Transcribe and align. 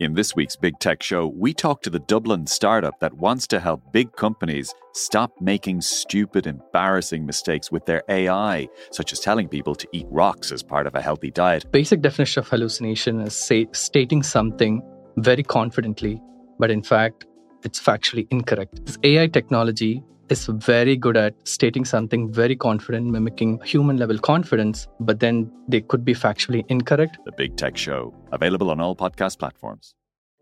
In 0.00 0.14
this 0.14 0.34
week's 0.34 0.56
Big 0.56 0.78
Tech 0.78 1.02
Show, 1.02 1.26
we 1.26 1.52
talk 1.52 1.82
to 1.82 1.90
the 1.90 1.98
Dublin 1.98 2.46
startup 2.46 2.98
that 3.00 3.12
wants 3.12 3.46
to 3.48 3.60
help 3.60 3.82
big 3.92 4.16
companies 4.16 4.72
stop 4.94 5.30
making 5.42 5.82
stupid, 5.82 6.46
embarrassing 6.46 7.26
mistakes 7.26 7.70
with 7.70 7.84
their 7.84 8.02
AI, 8.08 8.66
such 8.92 9.12
as 9.12 9.20
telling 9.20 9.46
people 9.46 9.74
to 9.74 9.86
eat 9.92 10.06
rocks 10.08 10.52
as 10.52 10.62
part 10.62 10.86
of 10.86 10.94
a 10.94 11.02
healthy 11.02 11.30
diet. 11.30 11.70
Basic 11.70 12.00
definition 12.00 12.40
of 12.40 12.48
hallucination 12.48 13.20
is 13.20 13.36
say, 13.36 13.66
stating 13.72 14.22
something 14.22 14.80
very 15.18 15.42
confidently, 15.42 16.18
but 16.58 16.70
in 16.70 16.82
fact, 16.82 17.26
it's 17.62 17.78
factually 17.78 18.26
incorrect. 18.30 18.86
This 18.86 18.96
AI 19.02 19.26
technology 19.26 20.02
is 20.30 20.46
very 20.46 20.96
good 20.96 21.16
at 21.16 21.34
stating 21.46 21.84
something 21.84 22.32
very 22.32 22.56
confident, 22.56 23.06
mimicking 23.06 23.60
human 23.64 23.96
level 23.96 24.18
confidence, 24.18 24.86
but 25.00 25.20
then 25.20 25.50
they 25.68 25.80
could 25.80 26.04
be 26.04 26.14
factually 26.14 26.64
incorrect. 26.68 27.18
The 27.24 27.32
Big 27.32 27.56
Tech 27.56 27.76
Show, 27.76 28.14
available 28.32 28.70
on 28.70 28.80
all 28.80 28.96
podcast 28.96 29.38
platforms. 29.38 29.94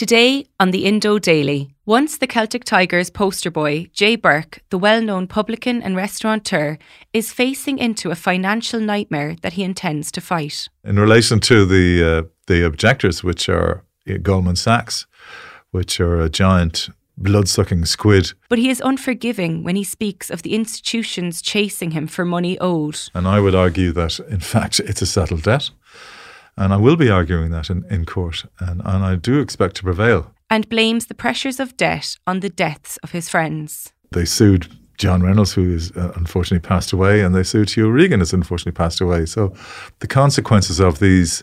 Today 0.00 0.46
on 0.58 0.70
the 0.70 0.86
Indo 0.86 1.18
Daily, 1.18 1.74
once 1.84 2.16
the 2.16 2.26
Celtic 2.26 2.64
Tigers 2.64 3.10
poster 3.10 3.50
boy, 3.50 3.90
Jay 3.92 4.16
Bourke, 4.16 4.60
the 4.70 4.78
well 4.78 5.02
known 5.02 5.26
publican 5.26 5.82
and 5.82 5.94
restaurateur, 5.94 6.78
is 7.12 7.34
facing 7.34 7.76
into 7.76 8.10
a 8.10 8.14
financial 8.14 8.80
nightmare 8.80 9.36
that 9.42 9.52
he 9.52 9.62
intends 9.62 10.10
to 10.12 10.22
fight. 10.22 10.70
In 10.84 10.98
relation 10.98 11.38
to 11.40 11.66
the, 11.66 12.02
uh, 12.02 12.28
the 12.46 12.64
objectors, 12.64 13.22
which 13.22 13.50
are 13.50 13.84
uh, 14.08 14.14
Goldman 14.22 14.56
Sachs, 14.56 15.06
which 15.70 16.00
are 16.00 16.18
a 16.18 16.30
giant 16.30 16.88
blood 17.18 17.46
sucking 17.46 17.84
squid. 17.84 18.32
But 18.48 18.58
he 18.58 18.70
is 18.70 18.80
unforgiving 18.82 19.62
when 19.62 19.76
he 19.76 19.84
speaks 19.84 20.30
of 20.30 20.40
the 20.40 20.54
institutions 20.54 21.42
chasing 21.42 21.90
him 21.90 22.06
for 22.06 22.24
money 22.24 22.58
owed. 22.58 22.98
And 23.14 23.28
I 23.28 23.38
would 23.38 23.54
argue 23.54 23.92
that, 23.92 24.18
in 24.30 24.40
fact, 24.40 24.80
it's 24.80 25.02
a 25.02 25.06
settled 25.06 25.42
debt. 25.42 25.70
And 26.60 26.74
I 26.74 26.76
will 26.76 26.96
be 26.96 27.08
arguing 27.08 27.52
that 27.52 27.70
in, 27.70 27.86
in 27.90 28.04
court, 28.04 28.44
and, 28.58 28.82
and 28.84 29.02
I 29.02 29.16
do 29.16 29.40
expect 29.40 29.76
to 29.76 29.82
prevail. 29.82 30.30
And 30.50 30.68
blames 30.68 31.06
the 31.06 31.14
pressures 31.14 31.58
of 31.58 31.74
debt 31.78 32.18
on 32.26 32.40
the 32.40 32.50
deaths 32.50 32.98
of 33.02 33.12
his 33.12 33.30
friends. 33.30 33.94
They 34.12 34.26
sued 34.26 34.68
John 34.98 35.22
Reynolds, 35.22 35.54
who 35.54 35.74
is 35.74 35.90
uh, 35.92 36.12
unfortunately 36.16 36.68
passed 36.68 36.92
away, 36.92 37.22
and 37.22 37.34
they 37.34 37.44
sued 37.44 37.70
Hugh 37.70 37.90
Regan, 37.90 38.20
who's 38.20 38.34
unfortunately 38.34 38.72
passed 38.72 39.00
away. 39.00 39.24
So 39.24 39.54
the 40.00 40.06
consequences 40.06 40.80
of 40.80 40.98
these 40.98 41.42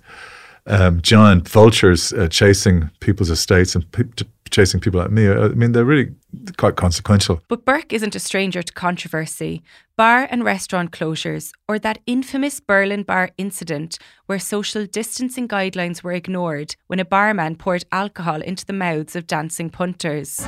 um, 0.68 1.02
giant 1.02 1.50
vultures 1.50 2.14
uh, 2.14 2.28
chasing 2.28 2.92
people's 3.00 3.32
estates 3.32 3.74
and 3.74 3.92
pe- 3.92 4.04
chasing 4.50 4.80
people 4.80 5.00
like 5.00 5.12
me. 5.12 5.28
Uh, 5.28 5.46
I 5.46 5.50
mean, 5.50 5.72
they're 5.72 5.86
really 5.86 6.14
quite 6.58 6.76
consequential. 6.76 7.42
But 7.48 7.66
Bourke 7.66 7.94
isn't 7.94 8.16
a 8.16 8.20
stranger 8.20 8.62
to 8.64 8.74
controversy. 8.74 9.64
Bar 9.98 10.28
and 10.30 10.44
restaurant 10.44 10.92
closures, 10.92 11.52
or 11.68 11.80
that 11.80 12.00
infamous 12.06 12.60
Berlin 12.60 13.04
bar 13.04 13.32
incident 13.38 13.98
where 14.28 14.40
social 14.40 14.86
distancing 14.86 15.48
guidelines 15.48 16.04
were 16.04 16.12
ignored 16.12 16.76
when 16.88 17.00
a 17.00 17.06
barman 17.06 17.56
poured 17.56 17.84
alcohol 17.92 18.42
into 18.42 18.66
the 18.66 18.74
mouths 18.74 19.16
of 19.16 19.26
dancing 19.26 19.70
punters. 19.70 20.42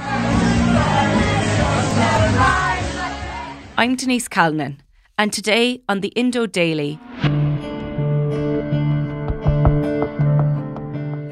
I'm 3.78 3.96
Denise 3.96 4.28
Calnan, 4.28 4.80
and 5.18 5.34
today 5.34 5.82
on 5.90 6.02
the 6.02 6.10
Indo 6.10 6.46
Daily, 6.46 7.00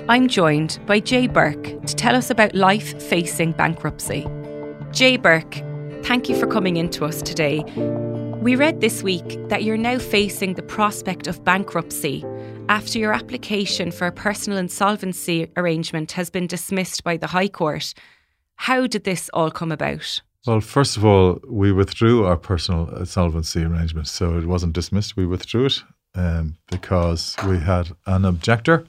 I'm 0.10 0.30
joined 0.30 0.80
by 0.86 1.02
Jay 1.02 1.28
Bourke 1.28 1.86
to 1.86 1.94
tell 1.94 2.16
us 2.16 2.30
about 2.30 2.56
life 2.56 3.02
facing 3.04 3.52
bankruptcy. 3.52 4.26
Jay 4.94 5.18
Bourke, 5.18 5.62
thank 6.06 6.30
you 6.30 6.40
for 6.40 6.48
coming 6.48 6.78
in 6.78 6.90
to 6.92 7.04
us 7.04 7.22
today. 7.22 7.62
We 8.42 8.56
read 8.56 8.80
this 8.80 9.04
week 9.04 9.38
that 9.50 9.66
you're 9.66 9.76
now 9.76 10.00
facing 10.00 10.54
the 10.54 10.64
prospect 10.64 11.28
of 11.28 11.44
bankruptcy 11.44 12.24
after 12.70 13.00
your 13.00 13.12
application 13.12 13.92
for 13.92 14.08
a 14.08 14.12
personal 14.14 14.58
insolvency 14.58 15.52
arrangement 15.58 16.14
has 16.14 16.30
been 16.30 16.48
dismissed 16.48 17.04
by 17.04 17.18
the 17.18 17.28
High 17.28 17.50
Court. 17.50 17.94
How 18.56 18.88
did 18.88 19.04
this 19.04 19.30
all 19.34 19.52
come 19.52 19.74
about? 19.74 20.22
Well, 20.46 20.62
first 20.62 20.96
of 20.96 21.04
all, 21.04 21.42
we 21.46 21.74
withdrew 21.74 22.26
our 22.26 22.38
personal 22.38 22.96
insolvency 22.96 23.66
arrangement. 23.66 24.08
So 24.08 24.38
it 24.38 24.46
wasn't 24.46 24.72
dismissed, 24.72 25.18
we 25.18 25.26
withdrew 25.26 25.66
it 25.66 25.84
um, 26.16 26.56
because 26.72 27.36
we 27.46 27.60
had 27.60 27.90
an 28.06 28.24
objector 28.24 28.86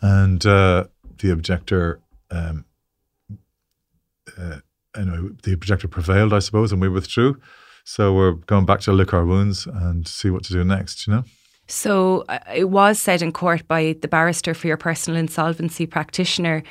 and 0.00 0.44
uh, 0.46 0.84
the 1.18 1.30
objector, 1.30 2.00
um, 2.30 2.64
uh, 4.38 4.58
anyway, 4.96 5.30
the 5.42 5.52
objector 5.52 5.88
prevailed, 5.88 6.32
I 6.32 6.38
suppose, 6.38 6.72
and 6.72 6.80
we 6.80 6.88
withdrew. 6.88 7.40
So 7.84 8.14
we're 8.14 8.32
going 8.32 8.66
back 8.66 8.80
to 8.80 8.92
lick 8.92 9.12
our 9.12 9.24
wounds 9.24 9.66
and 9.66 10.06
see 10.06 10.30
what 10.30 10.44
to 10.44 10.52
do 10.52 10.64
next, 10.64 11.06
you 11.06 11.14
know? 11.14 11.24
So 11.66 12.24
uh, 12.28 12.38
it 12.54 12.68
was 12.70 13.00
said 13.00 13.22
in 13.22 13.32
court 13.32 13.66
by 13.68 13.96
the 14.00 14.08
barrister 14.08 14.54
for 14.54 14.66
your 14.66 14.76
personal 14.76 15.18
insolvency 15.18 15.86
practitioner. 15.86 16.62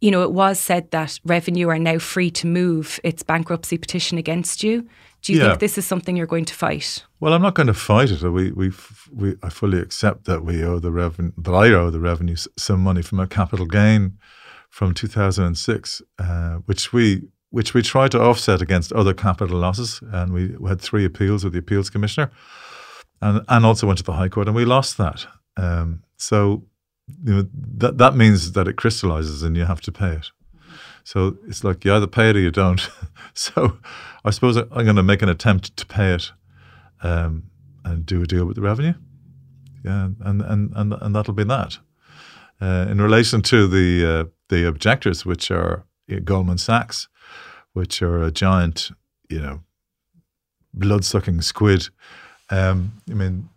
You 0.00 0.10
know, 0.10 0.22
it 0.22 0.32
was 0.32 0.60
said 0.60 0.90
that 0.90 1.18
Revenue 1.24 1.68
are 1.68 1.78
now 1.78 1.98
free 1.98 2.30
to 2.32 2.46
move 2.46 3.00
its 3.02 3.22
bankruptcy 3.22 3.78
petition 3.78 4.18
against 4.18 4.62
you. 4.62 4.86
Do 5.22 5.32
you 5.32 5.40
yeah. 5.40 5.48
think 5.48 5.60
this 5.60 5.78
is 5.78 5.86
something 5.86 6.16
you're 6.16 6.26
going 6.26 6.44
to 6.44 6.54
fight? 6.54 7.04
Well, 7.18 7.32
I'm 7.32 7.42
not 7.42 7.54
going 7.54 7.66
to 7.66 7.74
fight 7.74 8.10
it. 8.10 8.22
We, 8.22 8.52
we, 8.52 8.72
we, 9.12 9.36
I 9.42 9.48
fully 9.48 9.80
accept 9.80 10.24
that 10.26 10.44
we 10.44 10.62
owe 10.62 10.78
the 10.78 10.92
revenue, 10.92 11.32
that 11.38 11.52
I 11.52 11.70
owe 11.70 11.90
the 11.90 11.98
revenue 11.98 12.36
some 12.56 12.80
money 12.80 13.02
from 13.02 13.18
a 13.20 13.26
capital 13.26 13.66
gain 13.66 14.18
from 14.70 14.92
2006, 14.92 16.02
uh, 16.18 16.56
which 16.66 16.92
we, 16.92 17.22
which 17.50 17.72
we 17.74 17.82
tried 17.82 18.10
to 18.10 18.20
offset 18.20 18.60
against 18.60 18.92
other 18.92 19.14
capital 19.14 19.58
losses, 19.58 20.00
and 20.12 20.32
we 20.32 20.54
had 20.68 20.80
three 20.80 21.04
appeals 21.04 21.42
with 21.42 21.54
the 21.54 21.58
appeals 21.58 21.90
commissioner, 21.90 22.30
and 23.22 23.42
and 23.48 23.64
also 23.64 23.86
went 23.86 23.98
to 23.98 24.04
the 24.04 24.12
High 24.12 24.28
Court, 24.28 24.46
and 24.46 24.54
we 24.54 24.64
lost 24.64 24.98
that. 24.98 25.26
Um, 25.56 26.02
so, 26.18 26.64
you 27.24 27.34
know, 27.34 27.48
that 27.52 27.98
that 27.98 28.16
means 28.16 28.52
that 28.52 28.68
it 28.68 28.76
crystallizes, 28.76 29.42
and 29.42 29.56
you 29.56 29.64
have 29.64 29.80
to 29.82 29.92
pay 29.92 30.12
it. 30.12 30.30
So 31.04 31.36
it's 31.46 31.62
like 31.62 31.84
you 31.84 31.94
either 31.94 32.08
pay 32.08 32.30
it 32.30 32.36
or 32.36 32.40
you 32.40 32.50
don't. 32.50 32.88
so 33.34 33.78
I 34.24 34.30
suppose 34.30 34.56
I'm 34.56 34.68
going 34.68 34.96
to 34.96 35.02
make 35.02 35.22
an 35.22 35.28
attempt 35.28 35.76
to 35.76 35.86
pay 35.86 36.14
it 36.14 36.32
um, 37.02 37.44
and 37.84 38.04
do 38.04 38.22
a 38.22 38.26
deal 38.26 38.44
with 38.44 38.56
the 38.56 38.62
revenue. 38.62 38.94
Yeah, 39.84 40.08
and 40.20 40.42
and 40.42 40.72
and, 40.74 40.94
and 40.94 41.14
that'll 41.14 41.34
be 41.34 41.44
that. 41.44 41.78
Uh, 42.60 42.86
in 42.88 43.00
relation 43.00 43.42
to 43.42 43.68
the 43.68 44.04
uh, 44.04 44.24
the 44.48 44.66
objectors, 44.66 45.24
which 45.24 45.50
are 45.50 45.84
Goldman 46.24 46.58
Sachs, 46.58 47.08
which 47.72 48.02
are 48.02 48.22
a 48.22 48.30
giant, 48.30 48.90
you 49.28 49.40
know, 49.40 49.60
blood 50.72 51.04
sucking 51.04 51.42
squid. 51.42 51.88
Um, 52.50 53.02
I 53.10 53.14
mean, 53.14 53.48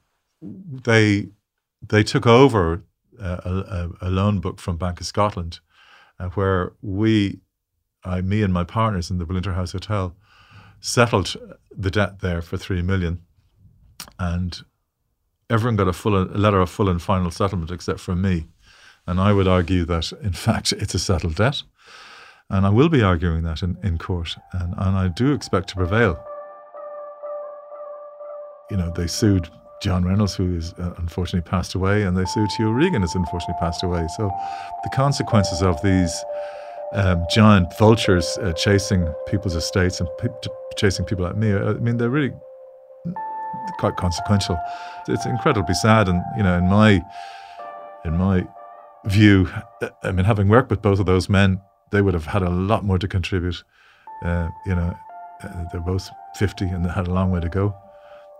they 0.41 1.29
they 1.87 2.03
took 2.03 2.27
over 2.27 2.83
a, 3.19 3.89
a, 4.01 4.09
loan 4.09 4.39
book 4.39 4.59
from 4.59 4.77
Bank 4.77 4.99
of 4.99 5.07
Scotland, 5.07 5.59
uh, 6.19 6.29
where 6.29 6.73
we, 6.81 7.39
I, 8.03 8.21
me 8.21 8.41
and 8.41 8.53
my 8.53 8.63
partners 8.63 9.11
in 9.11 9.17
the 9.17 9.25
Bellinter 9.25 9.55
House 9.55 9.71
Hotel, 9.71 10.15
settled 10.79 11.35
the 11.75 11.91
debt 11.91 12.19
there 12.19 12.41
for 12.41 12.57
three 12.57 12.81
million, 12.81 13.21
and 14.17 14.59
everyone 15.49 15.75
got 15.75 15.87
a 15.87 15.93
full 15.93 16.15
a 16.15 16.25
letter 16.37 16.59
of 16.59 16.69
full 16.69 16.89
and 16.89 17.01
final 17.01 17.31
settlement 17.31 17.71
except 17.71 17.99
for 17.99 18.15
me, 18.15 18.47
and 19.05 19.19
I 19.19 19.33
would 19.33 19.47
argue 19.47 19.85
that 19.85 20.11
in 20.21 20.33
fact 20.47 20.71
it's 20.73 20.93
a 20.93 20.99
settled 20.99 21.35
debt, 21.35 21.63
and 22.49 22.65
I 22.65 22.69
will 22.69 22.89
be 22.89 23.03
arguing 23.03 23.43
that 23.43 23.61
in, 23.61 23.77
in 23.83 23.97
court, 23.97 24.37
and, 24.53 24.73
and 24.77 24.95
I 24.95 25.07
do 25.09 25.33
expect 25.33 25.69
to 25.69 25.75
prevail. 25.75 26.23
You 28.71 28.77
know, 28.77 28.91
they 28.95 29.07
sued 29.07 29.49
John 29.81 30.03
Reynolds, 30.03 30.35
who 30.35 30.57
is 30.57 30.73
uh, 30.73 30.93
unfortunately 30.97 31.49
passed 31.49 31.73
away, 31.73 32.03
and 32.03 32.17
they 32.17 32.25
sued 32.25 32.51
Hugh 32.57 32.71
Regan, 32.71 33.01
has 33.01 33.15
unfortunately 33.15 33.55
passed 33.59 33.83
away. 33.83 34.05
So 34.17 34.29
the 34.83 34.89
consequences 34.89 35.61
of 35.61 35.81
these 35.81 36.13
um, 36.93 37.25
giant 37.29 37.77
vultures 37.77 38.37
uh, 38.41 38.51
chasing 38.53 39.07
people's 39.27 39.55
estates 39.55 39.99
and 39.99 40.09
pe- 40.19 40.27
chasing 40.77 41.05
people 41.05 41.23
like 41.23 41.37
me, 41.37 41.53
uh, 41.53 41.71
I 41.71 41.73
mean, 41.75 41.97
they're 41.97 42.09
really 42.09 42.33
quite 43.77 43.95
consequential. 43.95 44.59
It's 45.07 45.25
incredibly 45.25 45.75
sad, 45.75 46.09
and 46.09 46.21
you 46.35 46.43
know, 46.43 46.57
in 46.57 46.67
my 46.67 47.01
in 48.03 48.17
my 48.17 48.45
view, 49.05 49.49
uh, 49.81 49.89
I 50.03 50.11
mean, 50.11 50.25
having 50.25 50.49
worked 50.49 50.69
with 50.69 50.81
both 50.81 50.99
of 50.99 51.05
those 51.05 51.29
men, 51.29 51.61
they 51.91 52.01
would 52.01 52.13
have 52.13 52.25
had 52.25 52.41
a 52.41 52.49
lot 52.49 52.83
more 52.83 52.97
to 52.97 53.07
contribute. 53.07 53.63
Uh, 54.25 54.49
you 54.65 54.75
know, 54.75 54.93
they're 55.71 55.79
both 55.79 56.09
fifty 56.35 56.65
and 56.65 56.83
they 56.83 56.89
had 56.89 57.07
a 57.07 57.13
long 57.13 57.31
way 57.31 57.39
to 57.39 57.47
go 57.47 57.73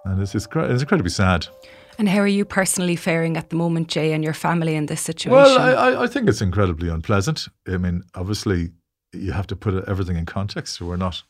and 0.06 0.22
it's, 0.22 0.36
it's, 0.36 0.48
it's 0.54 0.81
incredibly 0.81 1.12
sad. 1.12 1.48
And 1.98 2.07
how 2.07 2.19
are 2.19 2.28
you 2.28 2.46
personally 2.46 2.96
faring 2.96 3.36
at 3.36 3.50
the 3.50 3.57
moment, 3.57 3.90
Jay, 3.90 4.13
and 4.13 4.24
your 4.24 4.34
family 4.34 4.75
in 4.75 4.86
this 4.86 5.01
situation? 5.01 5.34
Well, 5.34 5.78
I, 5.78 6.04
I 6.04 6.07
think 6.07 6.30
it's 6.30 6.42
incredibly 6.42 6.88
unpleasant. 6.88 7.48
I 7.68 7.78
mean, 7.78 8.04
obviously, 8.16 8.72
you 9.12 9.34
have 9.34 9.48
to 9.48 9.56
put 9.56 9.84
everything 9.86 10.16
in 10.16 10.25
context. 10.25 10.80
We're 10.80 10.96
not, 10.96 11.24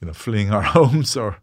you 0.00 0.06
know, 0.06 0.12
fleeing 0.12 0.50
our 0.52 0.62
homes 0.76 1.16
or, 1.16 1.38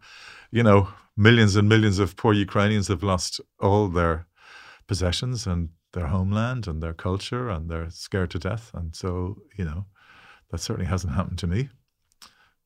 you 0.52 0.62
know, 0.62 0.88
millions 1.16 1.56
and 1.56 1.68
millions 1.68 1.98
of 1.98 2.16
poor 2.16 2.32
Ukrainians 2.32 2.86
have 2.88 3.02
lost 3.02 3.40
all 3.58 3.88
their 3.88 4.26
possessions 4.86 5.46
and 5.46 5.70
their 5.92 6.06
homeland 6.06 6.68
and 6.68 6.80
their 6.80 6.94
culture 6.94 7.48
and 7.48 7.68
they're 7.68 7.90
scared 7.90 8.30
to 8.30 8.38
death. 8.38 8.70
And 8.72 8.94
so, 8.94 9.38
you 9.56 9.64
know, 9.64 9.86
that 10.50 10.58
certainly 10.58 10.88
hasn't 10.88 11.14
happened 11.14 11.38
to 11.38 11.46
me. 11.46 11.70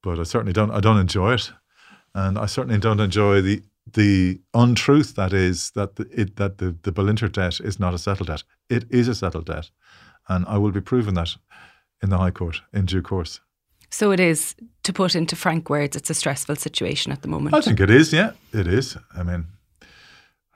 But 0.02 0.18
I 0.18 0.24
certainly 0.24 0.52
don't 0.52 0.70
I 0.70 0.80
don't 0.80 0.98
enjoy 0.98 1.34
it. 1.34 1.52
And 2.14 2.38
I 2.38 2.46
certainly 2.46 2.78
don't 2.78 3.00
enjoy 3.00 3.40
the 3.40 3.62
the 3.92 4.40
untruth 4.54 5.16
that 5.16 5.32
is 5.32 5.72
that 5.72 5.96
the, 5.96 6.08
it, 6.12 6.36
that 6.36 6.58
the, 6.58 6.76
the 6.82 6.92
Bellinter 6.92 7.30
debt 7.30 7.58
is 7.60 7.80
not 7.80 7.94
a 7.94 7.98
settled 7.98 8.28
debt. 8.28 8.44
It 8.70 8.84
is 8.90 9.08
a 9.08 9.14
settled 9.14 9.46
debt. 9.46 9.70
And 10.28 10.46
I 10.46 10.56
will 10.58 10.70
be 10.70 10.80
proving 10.80 11.14
that 11.14 11.36
in 12.00 12.10
the 12.10 12.18
High 12.18 12.30
Court 12.30 12.60
in 12.72 12.86
due 12.86 13.02
course. 13.02 13.40
So 13.90 14.10
it 14.12 14.20
is, 14.20 14.54
to 14.84 14.92
put 14.92 15.14
into 15.14 15.36
frank 15.36 15.68
words, 15.68 15.96
it's 15.96 16.10
a 16.10 16.14
stressful 16.14 16.56
situation 16.56 17.12
at 17.12 17.22
the 17.22 17.28
moment. 17.28 17.54
I 17.54 17.60
think 17.60 17.80
it 17.80 17.90
is, 17.90 18.12
yeah, 18.12 18.32
it 18.52 18.66
is. 18.66 18.96
I 19.14 19.22
mean, 19.22 19.46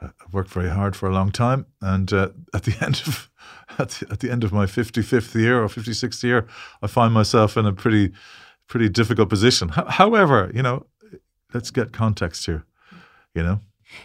I've 0.00 0.32
worked 0.32 0.50
very 0.50 0.70
hard 0.70 0.96
for 0.96 1.08
a 1.08 1.12
long 1.12 1.30
time, 1.30 1.66
and 1.80 2.12
uh, 2.12 2.28
at 2.54 2.62
the 2.62 2.76
end 2.84 3.02
of 3.06 3.30
at 3.78 3.90
the, 3.90 4.06
at 4.10 4.20
the 4.20 4.30
end 4.30 4.44
of 4.44 4.52
my 4.52 4.66
fifty 4.66 5.02
fifth 5.02 5.34
year 5.34 5.62
or 5.62 5.68
fifty 5.68 5.92
sixth 5.92 6.22
year, 6.24 6.46
I 6.82 6.86
find 6.86 7.12
myself 7.12 7.56
in 7.56 7.66
a 7.66 7.72
pretty 7.72 8.12
pretty 8.68 8.88
difficult 8.88 9.28
position. 9.28 9.70
H- 9.76 9.84
however, 9.88 10.50
you 10.54 10.62
know, 10.62 10.86
let's 11.54 11.70
get 11.70 11.92
context 11.92 12.46
here. 12.46 12.64
You 13.34 13.42
know. 13.42 13.60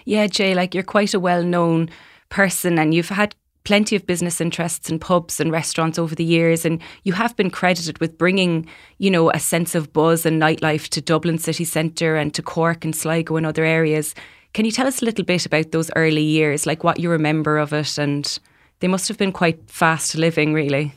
Yeah, 0.06 0.28
Jay, 0.28 0.54
like 0.54 0.74
you're 0.74 0.84
quite 0.84 1.14
a 1.14 1.20
well 1.20 1.44
known 1.44 1.90
person, 2.30 2.78
and 2.78 2.94
you've 2.94 3.10
had 3.10 3.36
plenty 3.64 3.96
of 3.96 4.06
business 4.08 4.42
interests 4.42 4.90
in 4.90 5.00
pubs 5.00 5.40
and 5.40 5.52
restaurants 5.52 6.00
over 6.00 6.16
the 6.16 6.24
years 6.24 6.66
and 6.66 6.82
you 7.04 7.14
have 7.14 7.36
been 7.36 7.50
credited 7.50 8.00
with 8.00 8.18
bringing 8.18 8.68
you 8.98 9.12
know 9.12 9.30
a 9.32 9.40
sense 9.40 9.76
of 9.76 9.94
buzz 9.94 10.26
and 10.26 10.42
nightlife 10.42 10.88
to 10.88 11.02
Dublin 11.02 11.38
city 11.38 11.64
centre 11.64 12.16
and 12.16 12.34
to 12.34 12.42
Cork 12.42 12.84
and 12.84 12.96
Sligo 12.96 13.36
and 13.36 13.46
other 13.46 13.64
areas 13.64 14.16
can 14.54 14.66
you 14.66 14.72
tell 14.72 14.88
us 14.88 15.02
a 15.02 15.06
little 15.06 15.24
bit 15.24 15.46
about 15.46 15.72
those 15.72 15.92
early 15.96 16.24
years 16.24 16.66
like 16.66 16.84
what 16.84 17.00
you 17.00 17.10
remember 17.10 17.58
of 17.58 17.72
it 17.72 17.98
and 17.98 18.40
they 18.80 18.88
must 18.88 19.08
have 19.08 19.18
been 19.18 19.32
quite 19.32 19.70
fast 19.70 20.16
living 20.16 20.54
really 20.54 20.94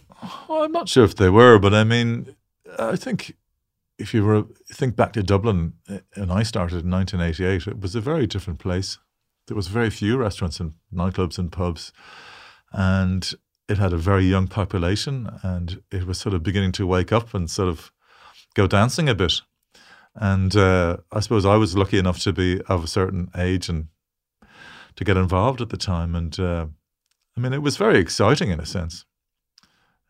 well, 0.49 0.63
I'm 0.63 0.73
not 0.73 0.89
sure 0.89 1.05
if 1.05 1.17
they 1.17 1.29
were 1.29 1.59
but 1.59 1.75
I 1.75 1.85
mean 1.85 2.35
I 2.79 2.97
think 2.97 3.37
if 3.99 4.13
you 4.13 4.25
were 4.25 4.45
think 4.73 4.97
back 4.97 5.13
to 5.13 5.23
Dublin 5.23 5.75
eh, 5.89 6.01
and 6.15 6.33
I 6.33 6.43
started 6.43 6.85
in 6.85 6.91
1988 6.91 7.67
it 7.69 7.81
was 7.81 7.95
a 7.95 8.01
very 8.01 8.27
different 8.27 8.59
place 8.59 8.99
there 9.47 9.57
was 9.57 9.69
very 9.69 9.91
few 9.91 10.17
restaurants 10.17 10.61
and 10.61 10.75
nightclubs 10.93 11.39
and 11.39 11.53
pubs 11.53 11.93
and 12.73 13.35
it 13.69 13.79
had 13.79 13.93
a 13.93 13.99
very 13.99 14.25
young 14.25 14.47
population 14.47 15.31
and 15.43 15.83
it 15.91 16.07
was 16.07 16.19
sort 16.19 16.35
of 16.35 16.43
beginning 16.43 16.73
to 16.73 16.87
wake 16.87 17.13
up 17.13 17.33
and 17.35 17.51
sort 17.51 17.69
of 17.69 17.93
go 18.55 18.67
dancing 18.67 19.09
a 19.09 19.15
bit. 19.15 19.41
And 20.15 20.55
uh, 20.55 20.99
I 21.11 21.21
suppose 21.21 21.45
I 21.45 21.57
was 21.57 21.77
lucky 21.77 21.99
enough 21.99 22.21
to 22.21 22.33
be 22.33 22.61
of 22.63 22.85
a 22.85 22.89
certain 22.89 23.31
age 23.37 23.69
and 23.69 23.89
to 24.97 25.05
get 25.05 25.17
involved 25.17 25.61
at 25.61 25.71
the 25.71 25.77
time. 25.77 26.15
And 26.15 26.39
uh, 26.39 26.67
I 27.37 27.41
mean, 27.41 27.53
it 27.53 27.63
was 27.63 27.77
very 27.77 27.99
exciting 27.99 28.51
in 28.51 28.61
a 28.61 28.67
sense. 28.67 29.05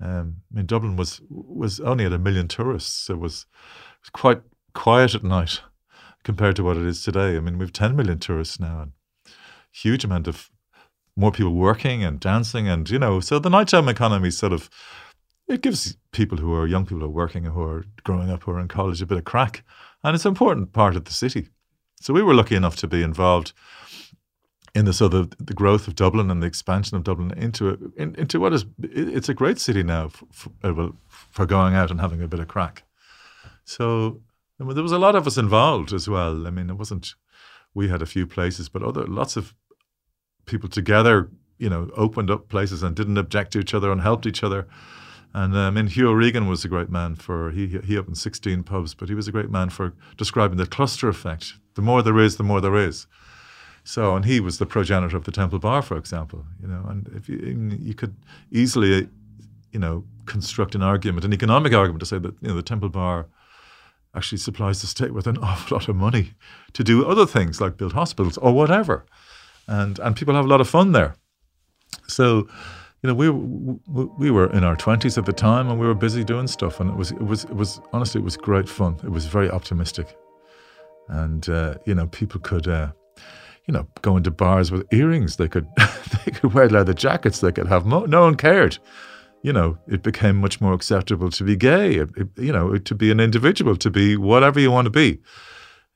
Um, 0.01 0.37
I 0.53 0.57
mean, 0.57 0.67
Dublin 0.67 0.97
was 0.97 1.21
was 1.29 1.81
only 1.81 2.05
at 2.05 2.13
a 2.13 2.19
million 2.19 2.49
tourists. 2.49 3.09
It 3.09 3.19
was, 3.19 3.47
it 3.99 4.03
was 4.03 4.11
quite 4.11 4.43
quiet 4.75 5.15
at 5.15 5.25
night 5.25 5.61
compared 6.25 6.57
to 6.57 6.65
what 6.65 6.77
it 6.77 6.85
is 6.85 7.03
today. 7.03 7.37
I 7.37 7.41
mean, 7.41 7.59
we've 7.59 7.73
10 7.73 7.95
million 7.95 8.19
tourists 8.19 8.59
now 8.59 8.81
and 8.81 8.93
huge 9.71 10.05
amount 10.05 10.27
of 10.27 10.51
more 11.17 11.31
people 11.31 11.53
working 11.53 12.03
and 12.03 12.19
dancing, 12.19 12.69
and 12.69 12.89
you 12.91 12.99
know, 12.99 13.21
so 13.21 13.39
the 13.39 13.51
nighttime 13.51 13.89
economy 13.89 14.31
sort 14.31 14.53
of 14.53 14.69
it 15.47 15.61
gives 15.61 15.97
people 16.11 16.39
who 16.39 16.55
are 16.55 16.67
young 16.67 16.87
people 16.87 17.01
who 17.01 17.07
are 17.07 17.09
working 17.09 17.45
who 17.45 17.63
are 17.63 17.85
growing 18.03 18.31
up 18.31 18.45
who 18.45 18.53
are 18.53 18.61
in 18.61 18.69
college 18.69 19.03
a 19.03 19.07
bit 19.07 19.19
of 19.19 19.25
crack, 19.25 19.65
and 20.03 20.15
it's 20.15 20.25
an 20.25 20.31
important 20.31 20.73
part 20.73 20.97
of 20.97 21.05
the 21.05 21.13
city. 21.13 21.49
So 22.01 22.13
we 22.13 22.23
were 22.23 22.35
lucky 22.35 22.57
enough 22.57 22.77
to 22.77 22.87
be 22.87 23.03
involved 23.03 23.53
in 24.75 24.85
the 24.85 24.93
sort 24.93 25.15
of 25.15 25.31
the 25.39 25.55
growth 25.55 25.87
of 25.87 25.95
Dublin 25.95 26.31
and 26.31 26.43
the 26.43 26.47
expansion 26.47 26.97
of 26.97 27.05
Dublin 27.05 27.33
into 27.37 27.93
in, 27.97 28.15
into 28.17 28.41
what 28.41 28.53
is 28.53 28.67
it's 28.83 29.29
a 29.29 29.35
great 29.35 29.61
city 29.61 29.83
now 29.83 30.09
for, 30.09 30.27
for, 30.33 30.51
uh, 30.65 30.89
for, 31.09 31.47
going 31.47 31.75
out 31.75 31.91
and 31.91 32.01
having 32.01 32.21
a 32.21 32.29
bit 32.29 32.41
of 32.41 32.49
crack. 32.49 32.83
So 33.65 34.21
I 34.61 34.65
mean, 34.65 34.75
there 34.75 34.83
was 34.83 34.93
a 34.93 34.99
lot 34.99 35.15
of 35.15 35.27
us 35.27 35.39
involved 35.39 35.93
as 35.93 36.09
well. 36.09 36.47
I 36.47 36.51
mean, 36.51 36.71
it 36.71 36.77
wasn't 36.77 37.15
we 37.73 37.89
had 37.89 38.03
a 38.03 38.07
few 38.07 38.27
places, 38.27 38.69
but 38.69 38.83
other 38.83 39.07
lots 39.07 39.37
of 39.37 39.55
people 40.47 40.69
together, 40.69 41.31
you 41.59 41.69
know, 41.69 41.91
opened 41.97 42.31
up 42.31 42.49
places 42.49 42.83
and 42.83 42.95
didn't 42.97 43.19
object 43.19 43.53
to 43.53 43.61
each 43.61 43.75
other 43.75 43.91
and 43.93 44.01
helped 44.01 44.27
each 44.27 44.43
other. 44.43 44.67
And 45.33 45.57
um, 45.57 45.77
and 45.77 45.89
Hugh 45.89 46.13
Regan 46.13 46.49
was 46.49 46.65
a 46.65 46.69
great 46.69 46.91
man 46.91 47.15
for 47.15 47.53
he 47.53 47.79
he 47.85 47.97
opened 47.97 48.19
16 48.19 48.65
pubs, 48.65 48.95
but 48.95 49.09
he 49.09 49.15
was 49.15 49.29
a 49.29 49.33
great 49.33 49.51
man 49.51 49.71
for 49.71 49.95
describing 50.17 50.59
the 50.59 50.67
cluster 50.67 51.09
effect. 51.09 51.55
The 51.75 51.83
more 51.83 52.03
there 52.03 52.19
is, 52.19 52.37
the 52.37 52.45
more 52.45 52.61
there 52.61 52.77
is. 52.77 53.07
So, 53.85 54.17
and 54.17 54.25
he 54.25 54.41
was 54.41 54.59
the 54.59 54.67
progenitor 54.67 55.17
of 55.17 55.25
the 55.25 55.33
Temple 55.33 55.59
Bar, 55.59 55.83
for 55.83 55.97
example. 55.97 56.45
You 56.61 56.69
know, 56.69 56.85
and 56.89 57.09
if 57.15 57.29
you 57.29 57.37
you 57.81 57.95
could 57.95 58.17
easily, 58.51 59.09
you 59.73 59.79
know, 59.79 60.05
construct 60.27 60.75
an 60.75 60.83
argument, 60.83 61.25
an 61.25 61.33
economic 61.33 61.75
argument, 61.75 62.01
to 62.01 62.07
say 62.07 62.19
that 62.19 62.35
you 62.41 62.49
know 62.49 62.57
the 62.57 62.63
Temple 62.63 62.89
Bar 62.89 63.27
actually 64.15 64.39
supplies 64.39 64.81
the 64.81 64.87
state 64.87 65.13
with 65.13 65.27
an 65.27 65.39
awful 65.43 65.77
lot 65.77 65.89
of 65.89 65.97
money 65.97 66.33
to 66.73 66.83
do 66.83 67.05
other 67.05 67.27
things 67.27 67.61
like 67.61 67.77
build 67.77 67.93
hospitals 67.93 68.39
or 68.39 68.53
whatever 68.53 69.05
and 69.67 69.99
and 69.99 70.17
people 70.17 70.35
have 70.35 70.45
a 70.45 70.49
lot 70.49 70.61
of 70.61 70.69
fun 70.69 70.93
there. 70.93 71.15
So, 72.07 72.49
you 73.03 73.09
know, 73.09 73.15
we 73.15 73.31
we 74.19 74.31
were 74.31 74.51
in 74.53 74.65
our 74.65 74.77
twenties 74.77 75.19
at 75.19 75.27
the 75.27 75.33
time, 75.33 75.69
and 75.69 75.79
we 75.79 75.87
were 75.87 75.95
busy 75.95 76.25
doing 76.25 76.47
stuff, 76.47 76.81
and 76.81 76.91
it 76.91 76.97
was 76.97 77.13
it 77.13 77.27
was 77.27 77.45
it 77.45 77.57
was 77.57 77.81
honestly 77.93 78.21
it 78.21 78.25
was 78.25 78.37
great 78.37 78.69
fun. 78.69 78.97
It 79.05 79.11
was 79.11 79.27
very 79.27 79.51
optimistic, 79.51 80.17
and 81.09 81.49
uh, 81.49 81.77
you 81.87 81.95
know, 81.95 82.07
people 82.09 82.41
could. 82.41 82.69
Uh, 82.69 82.93
you 83.67 83.73
know, 83.73 83.87
go 84.03 84.17
into 84.17 84.31
bars 84.31 84.71
with 84.71 84.87
earrings. 84.93 85.37
They 85.37 85.49
could, 85.49 85.67
they 86.25 86.33
could 86.33 86.53
wear 86.53 86.69
leather 86.69 86.95
jackets. 86.95 87.41
They 87.41 87.53
could 87.53 87.67
have 87.67 87.87
mo- 87.87 88.07
no 88.07 88.23
one 88.23 88.37
cared. 88.37 88.79
You 89.43 89.53
know, 89.53 89.79
it 89.87 90.03
became 90.03 90.37
much 90.37 90.61
more 90.61 90.73
acceptable 90.73 91.31
to 91.31 91.45
be 91.45 91.57
gay. 91.57 91.97
It, 91.97 92.11
it, 92.17 92.29
you 92.37 92.53
know, 92.53 92.77
to 92.79 92.95
be 92.95 93.11
an 93.11 93.21
individual, 93.21 93.77
to 93.77 93.91
be 93.91 94.17
whatever 94.17 94.59
you 94.59 94.71
want 94.71 94.87
to 94.87 94.91
be. 94.91 95.21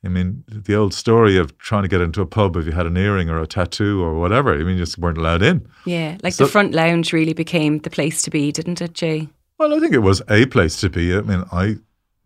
I 0.05 0.09
mean, 0.09 0.45
the 0.47 0.77
old 0.77 0.95
story 0.95 1.37
of 1.37 1.59
trying 1.59 1.83
to 1.83 1.89
get 1.89 2.01
into 2.01 2.21
a 2.21 2.27
pub 2.27 2.57
if 2.57 2.67
you 2.67 2.73
had 2.73 2.87
an 2.87 2.97
earring 2.97 3.29
or 3.31 3.41
a 3.41 3.47
tattoo 3.47 4.03
or 4.03 4.15
whatever, 4.15 4.55
I 4.55 4.59
mean, 4.59 4.77
you 4.77 4.85
just 4.85 4.97
weren't 4.99 5.19
allowed 5.19 5.43
in. 5.43 5.67
Yeah, 5.87 6.19
like 6.23 6.35
so, 6.35 6.45
the 6.45 6.51
front 6.51 6.73
lounge 6.73 7.13
really 7.13 7.33
became 7.33 7.79
the 7.79 7.91
place 7.91 8.23
to 8.23 8.31
be, 8.31 8.53
didn't 8.53 8.81
it, 8.81 8.93
Jay? 8.93 9.29
Well, 9.59 9.75
I 9.75 9.81
think 9.81 9.95
it 9.95 9.99
was 9.99 10.23
a 10.31 10.47
place 10.47 10.81
to 10.83 10.89
be. 10.89 11.17
I 11.17 11.23
mean, 11.23 11.45
I, 11.51 11.77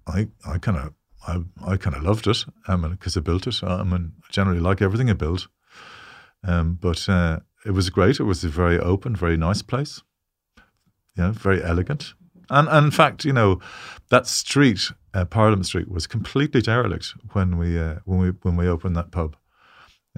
I, 0.07 0.29
I 0.47 0.59
kind 0.59 0.77
of, 0.77 0.93
I, 1.27 1.41
I 1.67 1.77
kind 1.77 1.97
of 1.97 2.03
loved 2.03 2.27
it. 2.27 2.45
Because 2.67 3.17
I 3.17 3.21
built 3.21 3.47
it. 3.47 3.63
I 3.63 3.83
mean, 3.83 4.13
I 4.25 4.33
generally 4.33 4.61
like 4.61 4.83
everything 4.83 5.11
I 5.11 5.15
built. 5.15 5.49
Um, 6.45 6.79
but 6.81 7.09
uh, 7.09 7.41
it 7.65 7.71
was 7.73 7.91
great. 7.91 8.21
It 8.21 8.25
was 8.25 8.45
a 8.45 8.49
very 8.49 8.79
open, 8.79 9.15
very 9.15 9.37
nice 9.37 9.63
place. 9.63 10.03
You 11.17 11.25
know, 11.25 11.33
very 11.33 11.63
elegant. 11.63 12.15
And, 12.51 12.69
and 12.69 12.87
in 12.87 12.91
fact, 12.91 13.25
you 13.25 13.33
know, 13.33 13.61
that 14.11 14.27
street 14.27 14.91
uh, 15.15 15.25
Parliament 15.25 15.67
Street 15.67 15.91
was 15.91 16.07
completely 16.07 16.61
derelict 16.61 17.15
when 17.33 17.59
we 17.59 17.79
uh, 17.79 17.97
when 18.05 18.19
we 18.19 18.29
when 18.43 18.57
we 18.57 18.69
opened 18.69 18.97
that 18.97 19.11
pub. 19.11 19.37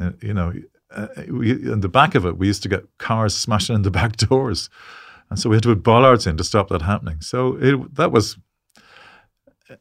Uh, 0.01 0.11
you 0.21 0.35
know, 0.35 0.53
uh, 0.91 1.09
we, 1.29 1.51
in 1.51 1.81
the 1.81 1.89
back 1.89 2.15
of 2.15 2.25
it, 2.25 2.39
we 2.39 2.47
used 2.47 2.63
to 2.63 2.69
get 2.69 2.85
cars 2.99 3.37
smashing 3.37 3.75
in 3.75 3.83
the 3.83 3.91
back 4.01 4.17
doors, 4.17 4.71
and 5.31 5.39
so 5.39 5.49
we 5.51 5.57
had 5.57 5.63
to 5.65 5.71
put 5.71 5.83
bollards 5.83 6.27
in 6.27 6.37
to 6.37 6.45
stop 6.45 6.69
that 6.69 6.83
happening. 6.83 7.21
So 7.21 7.57
it, 7.61 7.95
that 7.97 8.13
was 8.13 8.39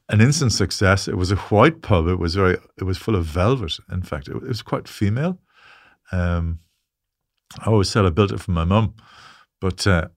an 0.09 0.21
instant 0.21 0.51
success. 0.51 1.07
It 1.07 1.17
was 1.17 1.31
a 1.31 1.35
white 1.35 1.81
pub. 1.81 2.07
It 2.07 2.19
was 2.19 2.35
very. 2.35 2.57
It 2.77 2.83
was 2.83 2.97
full 2.97 3.15
of 3.15 3.25
velvet. 3.25 3.77
In 3.91 4.03
fact, 4.03 4.27
it, 4.27 4.35
it 4.35 4.43
was 4.43 4.61
quite 4.61 4.87
female. 4.87 5.39
Um, 6.11 6.59
I 7.59 7.69
always 7.69 7.89
said 7.89 8.05
I 8.05 8.09
built 8.09 8.31
it 8.31 8.39
for 8.39 8.51
my 8.51 8.65
mum, 8.65 8.95
but 9.61 9.85
uh, 9.87 10.07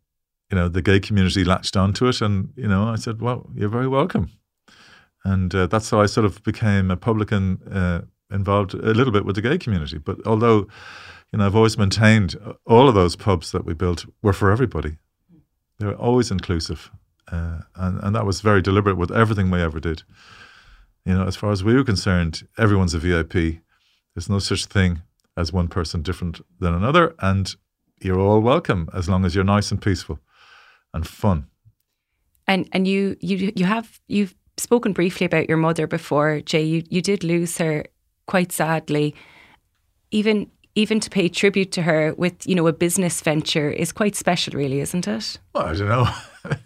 you 0.51 0.57
know 0.57 0.69
the 0.69 0.83
gay 0.83 1.01
community 1.01 1.45
latched 1.45 1.77
onto 1.77 2.07
it, 2.09 2.21
and 2.21 2.51
you 2.57 2.69
know 2.69 2.89
I 2.89 2.97
said, 2.97 3.21
"Well, 3.21 3.51
you're 3.55 3.69
very 3.69 3.89
welcome." 3.89 4.31
and 5.27 5.53
uh, 5.55 5.67
that's 5.67 5.91
how 5.91 6.01
I 6.01 6.07
sort 6.07 6.25
of 6.25 6.43
became 6.45 6.91
a 6.91 6.97
publican 6.97 7.61
uh, 7.71 8.03
involved 8.31 8.75
a 8.75 8.95
little 8.95 9.13
bit 9.13 9.25
with 9.25 9.35
the 9.35 9.43
gay 9.43 9.59
community. 9.59 9.99
But 9.99 10.25
although, 10.25 10.69
you 11.33 11.39
know, 11.39 11.47
I've 11.47 11.57
always 11.57 11.77
maintained 11.77 12.37
uh, 12.45 12.53
all 12.65 12.89
of 12.89 12.95
those 12.95 13.17
pubs 13.17 13.51
that 13.51 13.65
we 13.65 13.75
built 13.75 14.07
were 14.23 14.33
for 14.33 14.53
everybody. 14.53 14.99
They 15.79 15.87
were 15.87 15.95
always 15.95 16.31
inclusive, 16.31 16.93
uh, 17.31 17.61
and 17.75 18.01
and 18.03 18.15
that 18.15 18.27
was 18.27 18.41
very 18.41 18.63
deliberate 18.63 18.97
with 18.97 19.11
everything 19.11 19.51
we 19.51 19.61
ever 19.61 19.81
did. 19.81 20.03
You 21.05 21.15
know, 21.15 21.27
as 21.27 21.37
far 21.37 21.53
as 21.53 21.63
we 21.63 21.75
were 21.75 21.85
concerned, 21.85 22.47
everyone's 22.59 22.95
a 22.95 22.99
VIP. 22.99 23.61
There's 24.15 24.29
no 24.29 24.39
such 24.39 24.67
thing 24.67 25.03
as 25.37 25.53
one 25.53 25.69
person 25.69 26.03
different 26.03 26.41
than 26.59 26.75
another, 26.75 27.15
and 27.21 27.55
you're 28.01 28.21
all 28.21 28.41
welcome 28.41 28.89
as 28.93 29.09
long 29.09 29.25
as 29.25 29.35
you're 29.35 29.45
nice 29.45 29.71
and 29.71 29.81
peaceful 29.81 30.19
and 30.93 31.07
fun. 31.07 31.47
And 32.47 32.69
and 32.73 32.87
you 32.87 33.17
you 33.21 33.53
you 33.55 33.65
have 33.65 34.01
you've 34.09 34.35
spoken 34.57 34.93
briefly 34.93 35.27
about 35.27 35.49
your 35.49 35.59
mother 35.59 35.87
before, 35.87 36.41
Jay. 36.41 36.63
You, 36.63 36.83
you 36.89 37.03
did 37.03 37.23
lose 37.23 37.59
her 37.59 37.87
quite 38.27 38.53
sadly. 38.53 39.15
Even 40.11 40.51
even 40.77 41.01
to 41.01 41.11
pay 41.11 41.29
tribute 41.29 41.73
to 41.73 41.83
her 41.83 42.15
with, 42.15 42.47
you 42.47 42.55
know, 42.55 42.67
a 42.67 42.73
business 42.73 43.23
venture 43.23 43.71
is 43.71 43.93
quite 43.93 44.15
special, 44.15 44.53
really, 44.53 44.81
isn't 44.81 45.09
it? 45.09 45.39
Well, 45.55 45.65
I 45.65 45.73
don't 45.73 45.89
know. 45.89 46.07